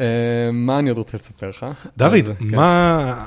אה, 0.00 0.06
מה 0.52 0.78
אני 0.78 0.88
עוד 0.88 0.98
רוצה 0.98 1.16
לספר 1.16 1.48
לך? 1.48 1.66
דוד, 1.96 2.36
כן. 2.38 2.56
מה... 2.56 3.26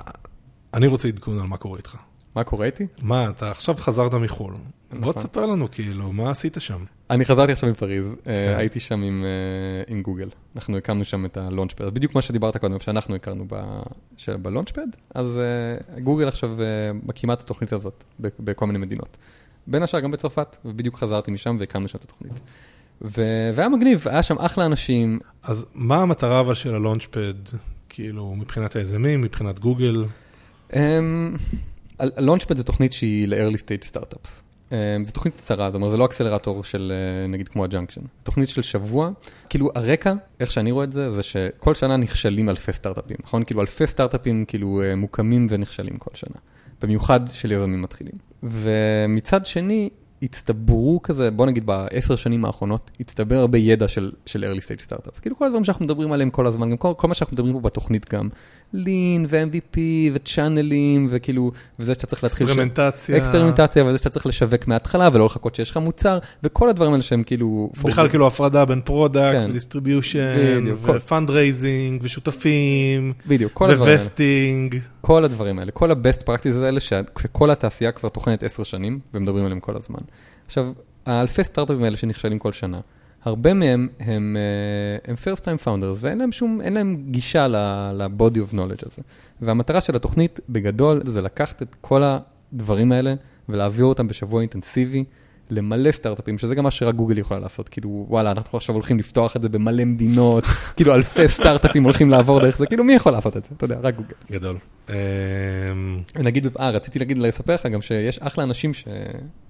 אני 0.74 0.88
רוצה 0.88 1.08
עדכון 1.08 1.40
על 1.40 1.48
מה 1.48 1.58
קורה 1.58 1.78
איתך. 1.78 1.96
מה 2.36 2.44
קורה 2.44 2.66
איתי? 2.66 2.88
מה, 3.02 3.30
אתה 3.30 3.52
עכשיו 3.52 3.76
חזרת 3.76 4.14
מחו"ל. 4.14 4.54
נכון. 4.90 5.02
בוא 5.02 5.14
תספר 5.14 5.46
לנו, 5.46 5.72
כאילו, 5.72 6.12
מה 6.12 6.32
עשית 6.32 6.58
שם? 6.60 6.84
אני 7.10 7.26
חזרתי 7.26 7.52
עכשיו 7.52 7.70
מפריז, 7.70 8.06
אה, 8.14 8.16
כן. 8.26 8.60
הייתי 8.60 8.80
שם 8.80 9.02
עם 9.02 9.26
אה, 9.26 9.94
עם 9.94 10.02
גוגל. 10.02 10.30
אנחנו 10.56 10.78
הקמנו 10.78 11.06
שם 11.06 11.26
את 11.26 11.38
הלונצ'פד. 11.38 11.94
בדיוק 11.94 12.16
מה 12.16 12.22
שדיברת 12.22 12.58
קודם, 12.58 12.80
שאנחנו 12.80 13.16
הכרנו 13.16 13.46
בלונצ'פד, 14.42 14.88
אז 15.16 15.40
אה, 15.40 16.00
גוגל 16.00 16.28
עכשיו 16.28 16.56
מקימה 17.04 17.34
את 17.34 17.42
התוכנית 17.42 17.74
הזאת 17.74 18.04
בכל 18.20 18.66
מיני 18.66 18.80
מדינות. 18.80 19.18
בין 19.68 19.84
השאר 19.84 20.00
גם 20.00 20.12
בצרפת, 20.12 20.58
ובדיוק 20.66 20.98
חזרתי 20.98 21.32
משם 21.32 21.58
והקמנו 21.60 21.88
שם 21.88 21.98
את 21.98 22.04
התוכנית. 22.04 22.40
והיה 23.02 23.70
מגניב, 23.70 24.08
היה 24.08 24.24
שם 24.24 24.38
אחלה 24.40 24.66
אנשים. 24.66 25.20
אז 25.44 25.66
מה 25.74 25.98
המטרה 25.98 26.40
אבל 26.40 26.54
של 26.54 26.74
הלונצ'פד, 26.74 27.34
כאילו, 27.90 28.36
מבחינת 28.36 28.76
היזמים, 28.76 29.22
מבחינת 29.22 29.60
גוגל? 29.60 30.06
ה 32.00 32.06
Launchpad 32.06 32.58
זה 32.58 32.64
תוכנית 32.64 32.94
שהיא 32.94 33.28
ל-early 33.28 33.58
stage 33.58 33.92
startups. 33.92 34.30
זו 35.04 35.12
תוכנית 35.14 35.36
קצרה, 35.36 35.70
זאת 35.72 35.76
אומרת, 35.76 35.92
זה 35.92 35.98
לא 35.98 36.06
אקסלרטור 36.06 36.64
של 36.64 36.94
אה, 36.96 37.28
נגיד 37.28 37.48
כמו 37.48 37.64
ה 37.64 37.68
Junction. 37.68 38.02
תוכנית 38.24 38.50
של 38.50 38.62
שבוע, 38.62 39.10
כאילו 39.50 39.70
הרקע, 39.76 40.14
איך 40.40 40.52
שאני 40.52 40.72
רואה 40.72 40.84
את 40.84 40.92
זה, 40.92 41.12
זה 41.12 41.24
שכל 41.24 41.74
שנה 41.76 41.98
נכשלים 41.98 42.50
אלפי 42.50 42.74
סטארט-אפים, 42.74 43.18
נכון? 43.24 43.44
כאילו 43.44 43.62
אלפי 43.62 43.88
סטארט-אפים 43.88 44.46
כאילו 44.48 44.82
אה, 44.82 44.96
מוקמים 44.96 45.48
ונכשלים 45.50 45.98
כל 45.98 46.12
שנה. 46.14 46.36
במיוחד 46.82 47.20
של 47.28 47.52
יזמים 47.52 47.82
מתחילים. 47.82 48.14
ומצד 48.44 49.46
שני, 49.46 49.90
הצטברו 50.22 51.00
כזה, 51.04 51.32
בוא 51.32 51.46
נגיד 51.46 51.66
בעשר 51.66 52.16
שנים 52.16 52.46
האחרונות, 52.46 52.92
הצטבר 53.00 53.36
הרבה 53.36 53.58
ידע 53.58 53.88
של, 53.88 54.12
של 54.26 54.44
early 54.44 54.62
stage 54.62 54.92
startups. 54.92 55.22
כאילו 55.22 55.38
כל 55.38 55.46
הדברים 55.46 55.64
שאנחנו 55.64 55.86
מדברים 55.86 56.12
עליהם 56.12 56.30
כל 56.30 56.48
הזמן, 56.48 56.72
גם 56.72 56.78
כל, 56.78 56.94
כל 56.98 57.08
מה 57.08 57.14
שאנחנו 57.14 57.34
מדברים 57.34 57.54
פה 57.54 57.60
בתוכנית 57.60 58.14
גם, 58.14 58.30
lean 58.74 59.26
ו-MVP 59.30 59.78
וצ'אנלים 60.14 61.08
וכאילו, 61.10 61.52
וזה 61.80 61.94
שאתה 61.94 62.06
צריך 62.06 62.24
להתחיל... 62.24 62.48
אקספרימנטציה. 62.48 63.18
אקספרימנטציה, 63.18 63.86
וזה 63.86 63.98
שאתה 63.98 64.10
צריך 64.10 64.26
לשווק 64.26 64.68
מההתחלה 64.68 65.10
ולא 65.14 65.26
לחכות 65.26 65.56
שיש 65.56 65.72
לך 65.72 65.78
מוצר, 65.78 66.20
וכל 66.44 66.70
הדברים 66.70 66.92
האלה 66.92 67.04
שהם 67.04 67.24
כאילו... 67.24 67.70
בכלל 67.84 68.10
כאילו 68.10 68.28
הפרדה 68.28 68.66
בין 68.66 68.82
product 68.82 69.42
כן. 69.44 69.50
ו 69.50 69.58
distribution, 69.58 70.66
ו 70.82 70.91
fundraising, 70.91 72.02
ושותפים, 72.04 73.14
בדיוק, 73.28 73.52
כל 73.54 73.70
הדברים 73.70 73.90
האלה. 73.90 74.00
ו 74.00 74.09
vesting. 74.09 74.80
כל 75.02 75.26
הדברים 75.26 75.60
האלה, 75.60 75.72
כל 75.72 75.92
ה-best 75.92 76.24
practices 76.24 76.64
האלה, 76.64 76.80
שכל 76.80 77.52
התעשייה 77.52 77.92
כבר 77.92 78.10
טוחנת 78.10 78.44
עשר 78.44 78.64
שנים, 78.64 79.00
ומדברים 79.14 79.46
עליהם 79.46 79.60
כל 79.60 79.78
הזמן. 79.78 80.00
עכשיו, 80.46 80.72
האלפי 81.06 81.44
סטארט-אפים 81.44 81.84
האלה 81.84 81.98
שנכשלים 81.98 82.40
כל 82.40 82.54
שנה, 82.54 82.80
הרבה 83.26 83.54
מהם 83.54 83.88
הם, 84.00 84.38
אה, 84.40 85.12
הם 85.12 85.16
first 85.16 85.42
time 85.42 85.66
founders, 85.66 85.98
ואין 85.98 86.18
להם 86.18 86.32
שום, 86.32 86.62
אין 86.62 86.74
להם 86.74 87.04
גישה 87.10 87.48
ל-body 87.48 88.38
of 88.38 88.54
knowledge 88.54 88.84
הזה. 88.86 89.02
והמטרה 89.42 89.82
של 89.82 89.96
התוכנית, 89.96 90.40
בגדול, 90.50 91.02
זה 91.06 91.22
לקחת 91.22 91.62
את 91.62 91.76
כל 91.82 92.04
הדברים 92.06 92.92
האלה 92.92 93.14
ולהעביר 93.50 93.86
אותם 93.86 94.08
בשבוע 94.08 94.42
אינטנסיבי. 94.42 95.04
למלא 95.50 95.92
סטארט-אפים, 95.92 96.38
שזה 96.38 96.56
גם 96.56 96.64
מה 96.64 96.72
שרק 96.72 96.96
גוגל 96.96 97.18
יכולה 97.18 97.40
לעשות, 97.40 97.70
כאילו 97.70 98.06
וואלה, 98.10 98.32
אנחנו 98.32 98.58
עכשיו 98.58 98.76
הולכים 98.76 99.00
לפתוח 99.00 99.36
את 99.36 99.42
זה 99.42 99.50
במלא 99.50 99.86
מדינות, 99.86 100.44
כאילו 100.76 100.94
אלפי 100.94 101.28
סטארט-אפים 101.28 101.84
הולכים 101.84 102.10
לעבור 102.10 102.40
דרך 102.40 102.58
זה, 102.58 102.66
כאילו 102.66 102.84
מי 102.84 102.94
יכול 102.94 103.12
לעשות 103.12 103.38
את 103.38 103.44
זה, 103.44 103.50
אתה 103.58 103.66
יודע, 103.66 103.78
רק 103.82 103.96
גוגל. 103.96 104.14
גדול. 104.32 104.58
נגיד, 106.20 106.48
אה, 106.60 106.70
רציתי 106.70 107.00
להגיד, 107.00 107.18
לספר 107.18 107.54
לך 107.54 107.66
גם 107.66 107.82
שיש 107.82 108.20
אחלה 108.20 108.44
אנשים 108.44 108.72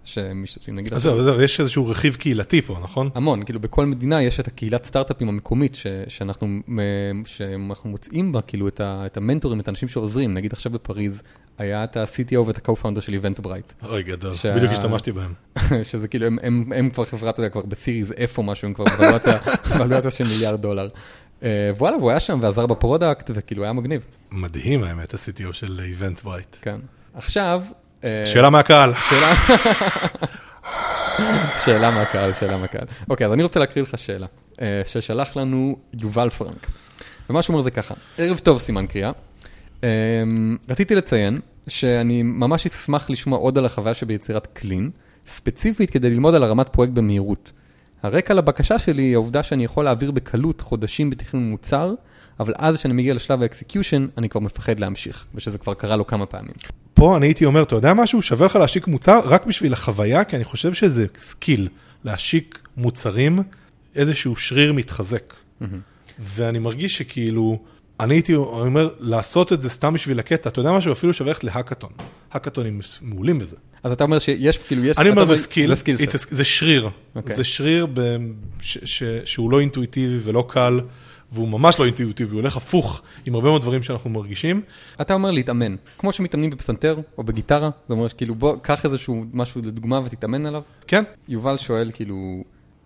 שמשתתפים, 0.05 0.75
נגיד. 0.75 0.93
אז 0.93 1.01
זהו, 1.01 1.23
זהו, 1.23 1.41
יש 1.41 1.59
איזשהו 1.59 1.87
רכיב 1.87 2.15
קהילתי 2.15 2.61
פה, 2.61 2.77
נכון? 2.83 3.09
המון, 3.15 3.43
כאילו 3.43 3.59
בכל 3.59 3.85
מדינה 3.85 4.23
יש 4.23 4.39
את 4.39 4.47
הקהילת 4.47 4.85
סטארט-אפים 4.85 5.29
המקומית, 5.29 5.77
שאנחנו 6.07 7.89
מוצאים 7.89 8.31
בה, 8.31 8.41
כאילו 8.41 8.67
את 8.79 9.17
המנטורים, 9.17 9.59
את 9.59 9.67
האנשים 9.67 9.89
שעוזרים, 9.89 10.33
נגיד 10.33 10.53
עכשיו 10.53 10.71
בפריז. 10.71 11.21
היה 11.57 11.83
את 11.83 11.97
ה-CTO 11.97 12.37
ואת 12.37 12.57
ה-co-founder 12.57 13.01
של 13.01 13.13
Eventbrite. 13.13 13.73
אוי, 13.83 14.03
גדול, 14.03 14.33
בדיוק 14.55 14.71
השתמשתי 14.71 15.11
בהם. 15.11 15.33
שזה 15.91 16.07
כאילו, 16.07 16.27
הם 16.75 16.89
כבר 16.93 17.05
חברה, 17.05 17.29
אתה 17.29 17.39
יודע, 17.39 17.49
כבר 17.49 17.61
בסיריז 17.61 18.11
איפה 18.11 18.43
משהו, 18.43 18.67
הם 18.67 18.73
כבר 18.73 18.85
בוולואציה 19.69 20.11
של 20.11 20.23
מיליארד 20.23 20.61
דולר. 20.61 20.87
אה, 21.43 21.71
וואלה, 21.77 21.97
והוא 21.97 22.09
היה 22.09 22.19
שם 22.19 22.39
ועזר 22.41 22.65
ב 22.65 22.73
product, 22.73 23.31
וכאילו 23.33 23.63
היה 23.63 23.73
מגניב. 23.73 24.05
מדהים 24.31 24.83
האמת, 24.83 25.13
ה-CTO 25.13 25.53
של 25.53 25.81
Eventbrite. 25.83 26.55
כן. 26.61 26.79
עכשיו... 27.13 27.63
אה, 28.05 28.25
שאלה 28.25 28.49
מהקהל. 28.49 28.93
שאלה 31.65 31.91
מהקהל, 31.91 32.33
שאלה 32.33 32.57
מהקהל. 32.57 32.85
אוקיי, 33.09 33.27
אז 33.27 33.33
אני 33.33 33.43
רוצה 33.43 33.59
להקריא 33.59 33.83
לך 33.83 33.97
שאלה, 33.97 34.27
אה, 34.61 34.81
ששלח 34.85 35.35
לנו 35.37 35.77
יובל 36.01 36.29
פרנק. 36.29 36.67
ומה 37.29 37.41
שהוא 37.41 37.53
אומר 37.53 37.63
זה 37.63 37.71
ככה, 37.71 37.93
ערב 38.17 38.39
טוב 38.39 38.59
סימן 38.59 38.87
קריאה. 38.87 39.11
אמ, 39.83 40.57
רציתי 40.69 40.95
לציין 40.95 41.37
שאני 41.67 42.21
ממש 42.23 42.65
אשמח 42.65 43.09
לשמוע 43.09 43.39
עוד 43.39 43.57
על 43.57 43.65
החוויה 43.65 43.93
שביצירת 43.93 44.47
קלין, 44.53 44.89
ספציפית 45.27 45.89
כדי 45.89 46.09
ללמוד 46.09 46.35
על 46.35 46.43
הרמת 46.43 46.69
פרויקט 46.69 46.93
במהירות. 46.93 47.51
הרקע 48.03 48.33
לבקשה 48.33 48.79
שלי 48.79 49.03
היא 49.03 49.13
העובדה 49.13 49.43
שאני 49.43 49.63
יכול 49.63 49.85
להעביר 49.85 50.11
בקלות 50.11 50.61
חודשים 50.61 51.09
בתכנון 51.09 51.49
מוצר, 51.49 51.93
אבל 52.39 52.53
אז 52.57 52.75
כשאני 52.75 52.93
מגיע 52.93 53.13
לשלב 53.13 53.41
ה 53.41 53.47
execution, 53.47 54.07
אני 54.17 54.29
כבר 54.29 54.41
מפחד 54.41 54.79
להמשיך, 54.79 55.25
ושזה 55.35 55.57
כבר 55.57 55.73
קרה 55.73 55.95
לו 55.95 56.07
כמה 56.07 56.25
פעמים. 56.25 56.53
פה 56.95 57.17
אני 57.17 57.25
הייתי 57.25 57.45
אומר, 57.45 57.63
אתה 57.63 57.75
יודע 57.75 57.93
משהו? 57.93 58.21
שווה 58.21 58.45
לך 58.45 58.55
להשיק 58.55 58.87
מוצר 58.87 59.19
רק 59.25 59.45
בשביל 59.45 59.73
החוויה, 59.73 60.23
כי 60.23 60.35
אני 60.35 60.43
חושב 60.43 60.73
שזה 60.73 61.05
skill, 61.17 61.67
להשיק 62.03 62.59
מוצרים, 62.77 63.39
איזשהו 63.95 64.35
שריר 64.35 64.73
מתחזק. 64.73 65.33
ואני 66.19 66.59
מרגיש 66.59 66.97
שכאילו, 66.97 67.59
אני 67.99 68.13
הייתי 68.15 68.35
אומר, 68.35 68.89
לעשות 68.99 69.53
את 69.53 69.61
זה 69.61 69.69
סתם 69.69 69.93
בשביל 69.93 70.19
הקטע, 70.19 70.49
אתה 70.49 70.59
יודע 70.59 70.71
משהו? 70.71 70.91
אפילו 70.91 71.13
שווה 71.13 71.29
ללכת 71.29 71.43
להאקתון. 71.43 71.89
האקתונים 72.31 72.79
מעולים 73.01 73.39
בזה. 73.39 73.55
אז 73.83 73.91
אתה 73.91 74.03
אומר 74.03 74.19
שיש, 74.19 74.57
כאילו, 74.57 74.85
יש... 74.85 74.97
אני 74.97 75.09
אומר, 75.09 75.25
זה 75.25 75.37
skill, 75.37 75.71
זה 76.29 76.45
שריר. 76.45 76.89
אוקיי. 77.15 77.35
זה 77.35 77.43
שריר 77.43 77.87
ב- 77.93 78.17
ש- 78.61 78.77
ש- 78.85 79.03
שהוא 79.25 79.51
לא 79.51 79.59
אינטואיטיבי 79.59 80.17
ולא 80.23 80.45
קל, 80.49 80.79
והוא 81.31 81.49
ממש 81.49 81.79
לא 81.79 81.85
אינטואיטיבי, 81.85 82.31
הוא 82.31 82.39
הולך 82.39 82.57
הפוך 82.57 83.01
עם 83.25 83.35
הרבה 83.35 83.49
מאוד 83.49 83.61
דברים 83.61 83.83
שאנחנו 83.83 84.09
מרגישים. 84.09 84.61
אתה 85.01 85.13
אומר 85.13 85.31
להתאמן, 85.31 85.75
כמו 85.97 86.11
שמתאמנים 86.11 86.49
בפסנתר 86.49 86.99
או 87.17 87.23
בגיטרה, 87.23 87.69
זה 87.87 87.93
אומר 87.93 88.07
שכאילו 88.07 88.35
בוא, 88.35 88.55
קח 88.61 88.85
איזשהו 88.85 89.25
משהו 89.33 89.61
לדוגמה 89.61 90.01
ותתאמן 90.05 90.45
עליו. 90.45 90.61
כן, 90.87 91.03
יובל 91.27 91.57
שואל 91.57 91.91
כאילו, 91.93 92.43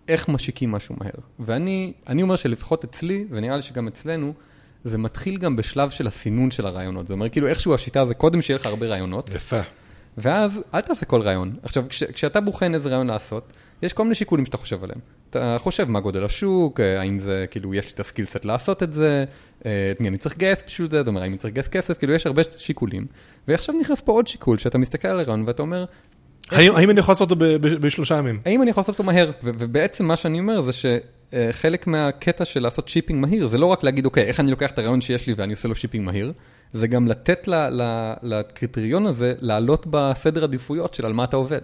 איך 0.08 0.28
משיקים 0.28 0.72
משהו 0.72 0.94
מהר? 0.98 1.10
ואני 1.38 1.92
אני 2.06 2.22
אומר 2.22 2.36
שלפחות 2.36 2.84
אצלי, 2.84 3.24
ונראה 3.30 3.56
לי 3.56 3.62
שגם 3.62 3.88
אצלנו, 3.88 4.32
זה 4.84 4.98
מתחיל 4.98 5.38
גם 5.38 5.56
בשלב 5.56 5.90
של 5.90 6.06
הסינון 6.06 6.50
של 6.50 6.66
הרעיונות. 6.66 7.06
זה 7.06 7.14
אומר 7.14 7.28
כאילו 7.28 7.46
איכשהו 7.46 7.74
השיטה 7.74 8.06
זה 8.06 8.14
קודם 8.14 8.42
שיהיה 8.42 8.56
לך 8.56 8.66
הרבה 8.66 8.86
רעיונות, 8.86 9.34
יפה. 9.34 9.60
ואז 10.18 10.60
אל 10.74 10.80
תעשה 10.80 11.06
כל 11.06 11.20
רעיון. 11.20 11.56
עכשיו, 11.62 11.84
כש, 11.88 12.04
כשאתה 12.04 12.40
בוחן 12.40 12.74
איזה 12.74 12.88
רעיון 12.88 13.06
לעשות, 13.06 13.52
יש 13.82 13.92
כל 13.92 14.02
מיני 14.02 14.14
שיקולים 14.14 14.46
שאתה 14.46 14.56
חושב 14.56 14.84
עליהם. 14.84 15.00
אתה 15.30 15.56
חושב 15.58 15.90
מה 15.90 16.00
גודל 16.00 16.24
השוק, 16.24 16.80
אה, 16.80 17.00
האם 17.00 17.18
זה, 17.18 17.44
כאילו, 17.50 17.74
יש 17.74 17.86
לי 17.86 17.92
את 17.92 18.00
הסקילסט 18.00 18.44
לעשות 18.44 18.82
את 18.82 18.92
זה, 18.92 19.24
אה, 19.66 19.90
את 19.90 20.00
מי 20.00 20.08
אני 20.08 20.16
צריך 20.16 20.36
לגייס 20.36 20.58
בשביל 20.66 20.90
זה, 20.90 20.98
זאת 20.98 21.08
אומרת, 21.08 21.22
האם 21.22 21.32
אני 21.32 21.38
צריך 21.38 21.52
לגייס 21.52 21.68
כסף, 21.68 21.98
כאילו, 21.98 22.12
יש 22.12 22.26
הרבה 22.26 22.42
שיקולים. 22.56 23.06
ועכשיו 23.48 23.74
נכנס 23.80 24.00
פה 24.00 24.12
עוד 24.12 24.26
שיקול, 24.26 24.58
שאתה 24.58 24.78
מסתכל 24.78 25.08
על 25.08 25.20
הרעיון 25.20 25.44
ואתה 25.46 25.62
אומר, 25.62 25.84
האם 26.50 26.76
האם 26.76 26.90
אני 26.90 27.00
יכול 27.00 27.12
לעשות 27.12 27.30
אותו 27.30 27.44
בשלושה 27.60 28.16
ימים? 28.16 28.40
האם 28.44 28.62
אני 28.62 28.70
יכול 28.70 28.80
לעשות 28.80 28.92
אותו 28.92 29.04
מהר? 29.04 29.30
ובעצם 29.42 30.04
מה 30.04 30.16
שאני 30.16 30.40
אומר 30.40 30.60
זה 30.60 30.70
שחלק 30.72 31.86
מהקטע 31.86 32.44
של 32.44 32.62
לעשות 32.62 32.88
shipping 32.88 33.20
מהיר, 33.20 33.46
זה 33.46 33.58
לא 33.58 33.66
רק 33.66 33.84
להגיד, 33.84 34.04
אוקיי, 34.04 34.24
איך 34.24 34.40
אני 34.40 34.50
לוקח 34.50 34.70
את 34.70 34.78
הרעיון 34.78 35.00
שיש 35.00 35.26
לי 35.26 35.34
ואני 35.36 35.52
עושה 35.52 35.68
לו 35.68 35.74
shipping 35.74 36.04
מהיר, 36.04 36.32
זה 36.72 36.86
גם 36.86 37.08
לתת 37.08 37.48
לקריטריון 38.22 39.06
הזה 39.06 39.34
לעלות 39.40 39.86
בסדר 39.90 40.44
עדיפויות 40.44 40.94
של 40.94 41.06
על 41.06 41.12
מה 41.12 41.24
אתה 41.24 41.36
עובד. 41.36 41.60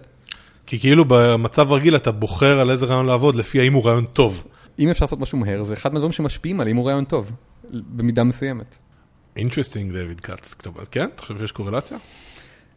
כי 0.67 0.79
כאילו 0.79 1.05
במצב 1.07 1.71
רגיל 1.71 1.95
אתה 1.95 2.11
בוחר 2.11 2.59
על 2.59 2.71
איזה 2.71 2.85
רעיון 2.85 3.05
לעבוד 3.05 3.35
לפי 3.35 3.59
האם 3.59 3.73
הוא 3.73 3.85
רעיון 3.85 4.05
טוב. 4.05 4.43
אם 4.79 4.89
אפשר 4.89 5.05
לעשות 5.05 5.19
משהו 5.19 5.37
מהר, 5.37 5.63
זה 5.63 5.73
אחד 5.73 5.93
מהדברים 5.93 6.11
שמשפיעים 6.11 6.59
על 6.59 6.67
אם 6.67 6.75
הוא 6.75 6.85
רעיון 6.85 7.05
טוב, 7.05 7.31
במידה 7.71 8.23
מסוימת. 8.23 8.77
interesting 9.35 9.91
דויד 9.91 10.19
כץ, 10.19 10.55
כן? 10.91 11.07
אתה 11.15 11.21
חושב 11.21 11.37
שיש 11.39 11.51
קורלציה? 11.51 11.97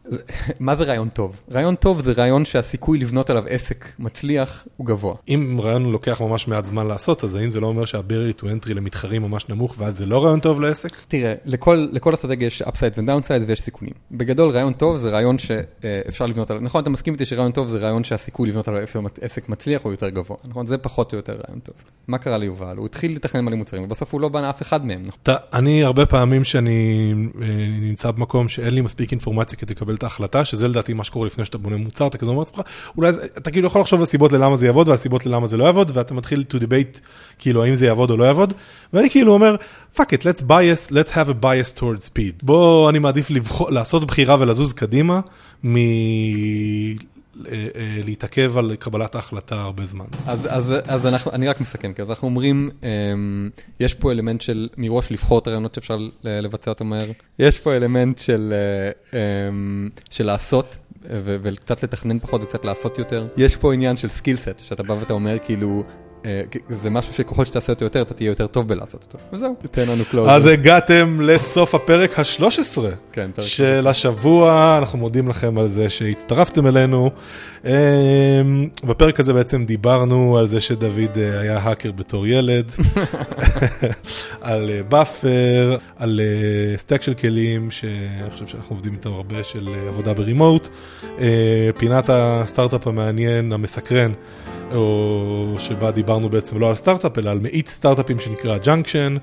מה 0.59 0.75
זה 0.75 0.83
רעיון 0.83 1.09
טוב? 1.09 1.41
רעיון 1.51 1.75
טוב 1.75 2.01
זה 2.01 2.13
רעיון 2.17 2.45
שהסיכוי 2.45 2.99
לבנות 2.99 3.29
עליו 3.29 3.43
עסק 3.49 3.85
מצליח 3.99 4.67
הוא 4.77 4.87
גבוה. 4.87 5.15
אם 5.29 5.57
רעיון 5.61 5.91
לוקח 5.91 6.21
ממש 6.21 6.47
מעט 6.47 6.65
זמן 6.65 6.87
לעשות, 6.87 7.23
אז 7.23 7.35
האם 7.35 7.49
זה 7.49 7.59
לא 7.59 7.67
אומר 7.67 7.85
שה-barrier 7.85 8.41
to 8.41 8.43
entry 8.43 8.73
למתחרים 8.73 9.21
ממש 9.21 9.49
נמוך, 9.49 9.75
ואז 9.77 9.97
זה 9.97 10.05
לא 10.05 10.23
רעיון 10.23 10.39
טוב 10.39 10.61
לעסק? 10.61 10.89
תראה, 11.07 11.33
לכל, 11.45 11.87
לכל 11.91 12.13
אסטרטגיה 12.13 12.45
יש 12.47 12.61
upside 12.61 12.97
ו-downside 12.99 13.43
ויש 13.47 13.61
סיכונים. 13.61 13.93
בגדול, 14.11 14.49
רעיון 14.49 14.73
טוב 14.73 14.97
זה 14.97 15.09
רעיון 15.09 15.37
שאפשר 15.37 16.25
לבנות 16.25 16.51
עליו, 16.51 16.63
נכון, 16.63 16.81
אתה 16.81 16.89
מסכים 16.89 17.13
איתי 17.13 17.25
שרעיון 17.25 17.51
טוב 17.51 17.67
זה 17.67 17.77
רעיון 17.77 18.03
שהסיכוי 18.03 18.49
לבנות 18.49 18.67
עליו 18.67 18.83
עסק- 19.21 19.49
מצליח 19.49 19.81
הוא 19.81 19.91
יותר 19.91 20.09
גבוה, 20.09 20.37
נכון? 20.45 20.65
זה 20.65 20.77
פחות 20.77 21.13
או 21.13 21.17
יותר 21.17 21.33
רעיון 21.33 21.59
טוב. 21.59 21.75
מה 22.07 22.17
קרה 22.17 22.37
ליובל? 22.37 22.77
הוא 22.77 22.85
התחיל 22.85 23.15
לתכנן 23.15 23.45
מלא 23.45 23.55
מוצרים, 23.55 23.83
ובסוף 23.83 24.13
הוא 24.13 24.21
לא 24.21 24.29
בנה 24.29 24.49
אף 24.49 24.61
אחד 24.61 24.85
מהם, 24.85 25.01
נכון? 25.05 25.19
אני 25.53 25.83
הרבה 25.83 26.05
פעמים 26.05 26.43
שאני 26.43 27.13
אה, 27.41 27.47
נמצא 27.81 28.11
במקום 28.11 28.49
שאין 28.49 28.73
לי 28.73 28.81
מספיק 28.81 29.11
אינפורמציה 29.11 29.57
כדי 29.59 29.73
לקבל 29.73 29.90
את 29.95 30.03
ההחלטה, 30.03 30.45
שזה 30.45 30.67
לדעתי 30.67 30.93
מה 30.93 31.03
שקורה 31.03 31.27
לפני 31.27 31.45
שאתה 31.45 31.57
בונה 31.57 31.77
מוצר, 31.77 32.07
אתה 32.07 32.17
כזה 32.17 32.31
אומר 32.31 32.39
לעצמך, 32.39 32.61
אולי 32.97 33.09
אתה 33.37 33.51
כאילו 33.51 33.67
יכול 33.67 33.81
לחשוב 33.81 33.99
על 33.99 34.05
סיבות 34.05 34.31
ללמה 34.31 34.55
זה 34.55 34.65
יעבוד 34.65 34.87
ועל 34.87 34.97
סיבות 34.97 35.25
ללמה 35.25 35.45
זה 35.45 35.57
לא 35.57 35.63
יעבוד, 35.63 35.91
ואתה 35.93 36.13
מתחיל 36.13 36.43
to 36.53 36.57
debate 36.57 36.99
כאילו 37.39 37.63
האם 37.63 37.75
זה 37.75 37.85
יעבוד 37.85 38.11
או 38.11 38.17
לא 38.17 38.23
יעבוד, 38.23 38.53
ואני 38.93 39.09
כאילו 39.09 39.33
אומר, 39.33 39.55
fuck 39.95 39.99
it, 39.99 40.21
let's 40.21 40.41
bias, 40.41 40.91
let's 40.91 41.11
have 41.11 41.29
a 41.29 41.43
bias 41.43 41.79
toward 41.79 42.09
speed. 42.09 42.43
בוא, 42.43 42.89
אני 42.89 42.99
מעדיף 42.99 43.29
לבחור, 43.29 43.71
לעשות 43.71 44.05
בחירה 44.05 44.35
ולזוז 44.39 44.73
קדימה, 44.73 45.19
מ... 45.63 45.75
אה, 47.51 47.67
אה, 47.75 48.01
להתעכב 48.05 48.57
על 48.57 48.75
קבלת 48.75 49.15
ההחלטה 49.15 49.61
הרבה 49.61 49.85
זמן. 49.85 50.05
אז, 50.27 50.47
אז, 50.49 50.73
אז 50.87 51.05
אנחנו, 51.07 51.31
אני 51.31 51.47
רק 51.47 51.61
מסכם, 51.61 51.93
כי 51.93 52.01
אז 52.01 52.09
אנחנו 52.09 52.27
אומרים, 52.27 52.69
אמ, 52.83 53.49
יש 53.79 53.93
פה 53.93 54.11
אלמנט 54.11 54.41
של 54.41 54.69
מראש 54.77 55.11
לבחור 55.11 55.39
את 55.39 55.47
הרעיונות 55.47 55.75
שאפשר 55.75 55.97
לבצע 56.23 56.71
אותם 56.71 56.87
מהר, 56.87 57.07
יש 57.39 57.59
פה 57.59 57.75
אלמנט 57.75 58.17
של, 58.17 58.53
אה, 59.13 59.19
אמ, 59.49 59.89
לעשות. 60.19 60.77
וקצת 61.23 61.83
לתכנן 61.83 62.19
פחות 62.19 62.43
וקצת 62.43 62.65
לעשות 62.65 62.97
יותר. 62.97 63.27
יש 63.37 63.55
פה 63.55 63.73
עניין 63.73 63.95
של 63.95 64.09
skill 64.09 64.37
set, 64.37 64.59
שאתה 64.59 64.83
בא 64.83 64.93
ואתה 64.93 65.13
אומר 65.13 65.37
כאילו, 65.39 65.83
זה 66.69 66.89
משהו 66.89 67.13
שככל 67.13 67.45
שתעשה 67.45 67.73
אותו 67.73 67.85
יותר, 67.85 68.01
אתה 68.01 68.13
תהיה 68.13 68.27
יותר 68.27 68.47
טוב 68.47 68.67
בלעשות 68.67 69.03
אותו. 69.07 69.17
וזהו, 69.33 69.55
תן 69.71 69.89
לנו 69.89 70.05
close. 70.11 70.29
אז 70.29 70.47
הגעתם 70.47 71.17
לסוף 71.21 71.75
הפרק 71.75 72.19
ה-13 72.19 72.81
כן, 73.11 73.29
פרק 73.35 73.45
של 73.45 73.87
השבוע, 73.87 74.75
אנחנו 74.77 74.99
מודים 74.99 75.27
לכם 75.27 75.57
על 75.57 75.67
זה 75.67 75.89
שהצטרפתם 75.89 76.67
אלינו. 76.67 77.11
אמ, 77.65 77.69
בפרק 78.83 79.19
הזה 79.19 79.33
בעצם 79.33 79.65
דיברנו 79.65 80.37
על 80.37 80.47
זה 80.47 80.61
שדוד 80.61 81.17
אה, 81.17 81.39
היה 81.39 81.57
האקר 81.57 81.91
בתור 81.91 82.27
ילד, 82.27 82.71
על 84.41 84.69
אה, 84.69 84.83
Buffer, 84.83 85.77
על 85.97 86.21
אה, 86.23 86.77
stack 86.77 87.01
של 87.01 87.13
כלים, 87.13 87.71
שאני 87.71 88.31
חושב 88.31 88.47
שאנחנו 88.47 88.75
עובדים 88.75 88.93
איתם 88.93 89.13
הרבה, 89.13 89.43
של 89.43 89.67
אה, 89.67 89.87
עבודה 89.87 90.13
ב 90.13 90.20
remote, 90.20 90.69
אה, 91.19 91.69
פינת 91.77 92.09
הסטארט-אפ 92.09 92.87
המעניין, 92.87 93.51
המסקרן. 93.51 94.11
או 94.75 95.55
שבה 95.57 95.91
דיברנו 95.91 96.29
בעצם 96.29 96.59
לא 96.59 96.69
על 96.69 96.75
סטארט-אפ, 96.75 97.17
אלא 97.17 97.29
על 97.29 97.39
מאיץ 97.39 97.69
סטארט-אפים 97.69 98.19
שנקרא 98.19 98.57
Junction, 98.57 99.15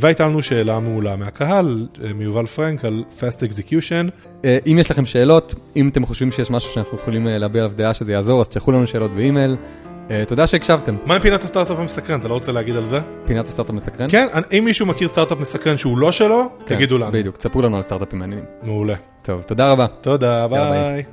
והייתה 0.00 0.26
לנו 0.26 0.42
שאלה 0.42 0.80
מעולה 0.80 1.16
מהקהל, 1.16 1.86
אה, 2.04 2.12
מיובל 2.14 2.46
פרנק, 2.46 2.84
על 2.84 3.04
Fast 3.18 3.50
Execution. 3.50 4.10
אה, 4.44 4.58
אם 4.66 4.78
יש 4.80 4.90
לכם 4.90 5.06
שאלות, 5.06 5.54
אם 5.76 5.88
אתם 5.88 6.06
חושבים 6.06 6.32
שיש 6.32 6.50
משהו 6.50 6.72
שאנחנו 6.72 6.98
יכולים 6.98 7.28
אה, 7.28 7.38
להביע 7.38 7.62
עליו 7.62 7.76
דעה 7.76 7.94
שזה 7.94 8.12
יעזור, 8.12 8.40
אז 8.40 8.48
תשלחו 8.48 8.72
לנו 8.72 8.86
שאלות 8.86 9.10
באימייל. 9.10 9.56
אה, 10.10 10.24
תודה 10.28 10.46
שהקשבתם. 10.46 10.96
מה 11.04 11.14
עם 11.14 11.20
פינת 11.20 11.44
הסטארט-אפ 11.44 11.78
המסקרן? 11.78 12.20
אתה 12.20 12.28
לא 12.28 12.34
רוצה 12.34 12.52
להגיד 12.52 12.76
על 12.76 12.84
זה? 12.84 13.00
פינת 13.26 13.46
הסטארט-אפ 13.46 13.74
מסקרן? 13.74 14.10
כן, 14.10 14.26
אם 14.58 14.64
מישהו 14.64 14.86
מכיר 14.86 15.08
סטארט-אפ 15.08 15.38
מסקרן 15.38 15.76
שהוא 15.76 15.98
לא 15.98 16.12
שלו, 16.12 16.48
כן, 16.66 16.74
תגידו 16.74 16.98
לנו. 16.98 17.12
בדיוק, 17.12 17.36
תספרו 17.36 17.62
לנו 17.62 17.76
על 17.76 17.82
סטארט-אפים 17.82 18.18
מעניינים. 18.18 18.44
מעולה. 18.62 18.94
טוב, 19.22 19.42
תודה 19.42 19.72
רבה. 19.72 19.86
תודה. 19.86 20.48
ביי. 20.48 21.04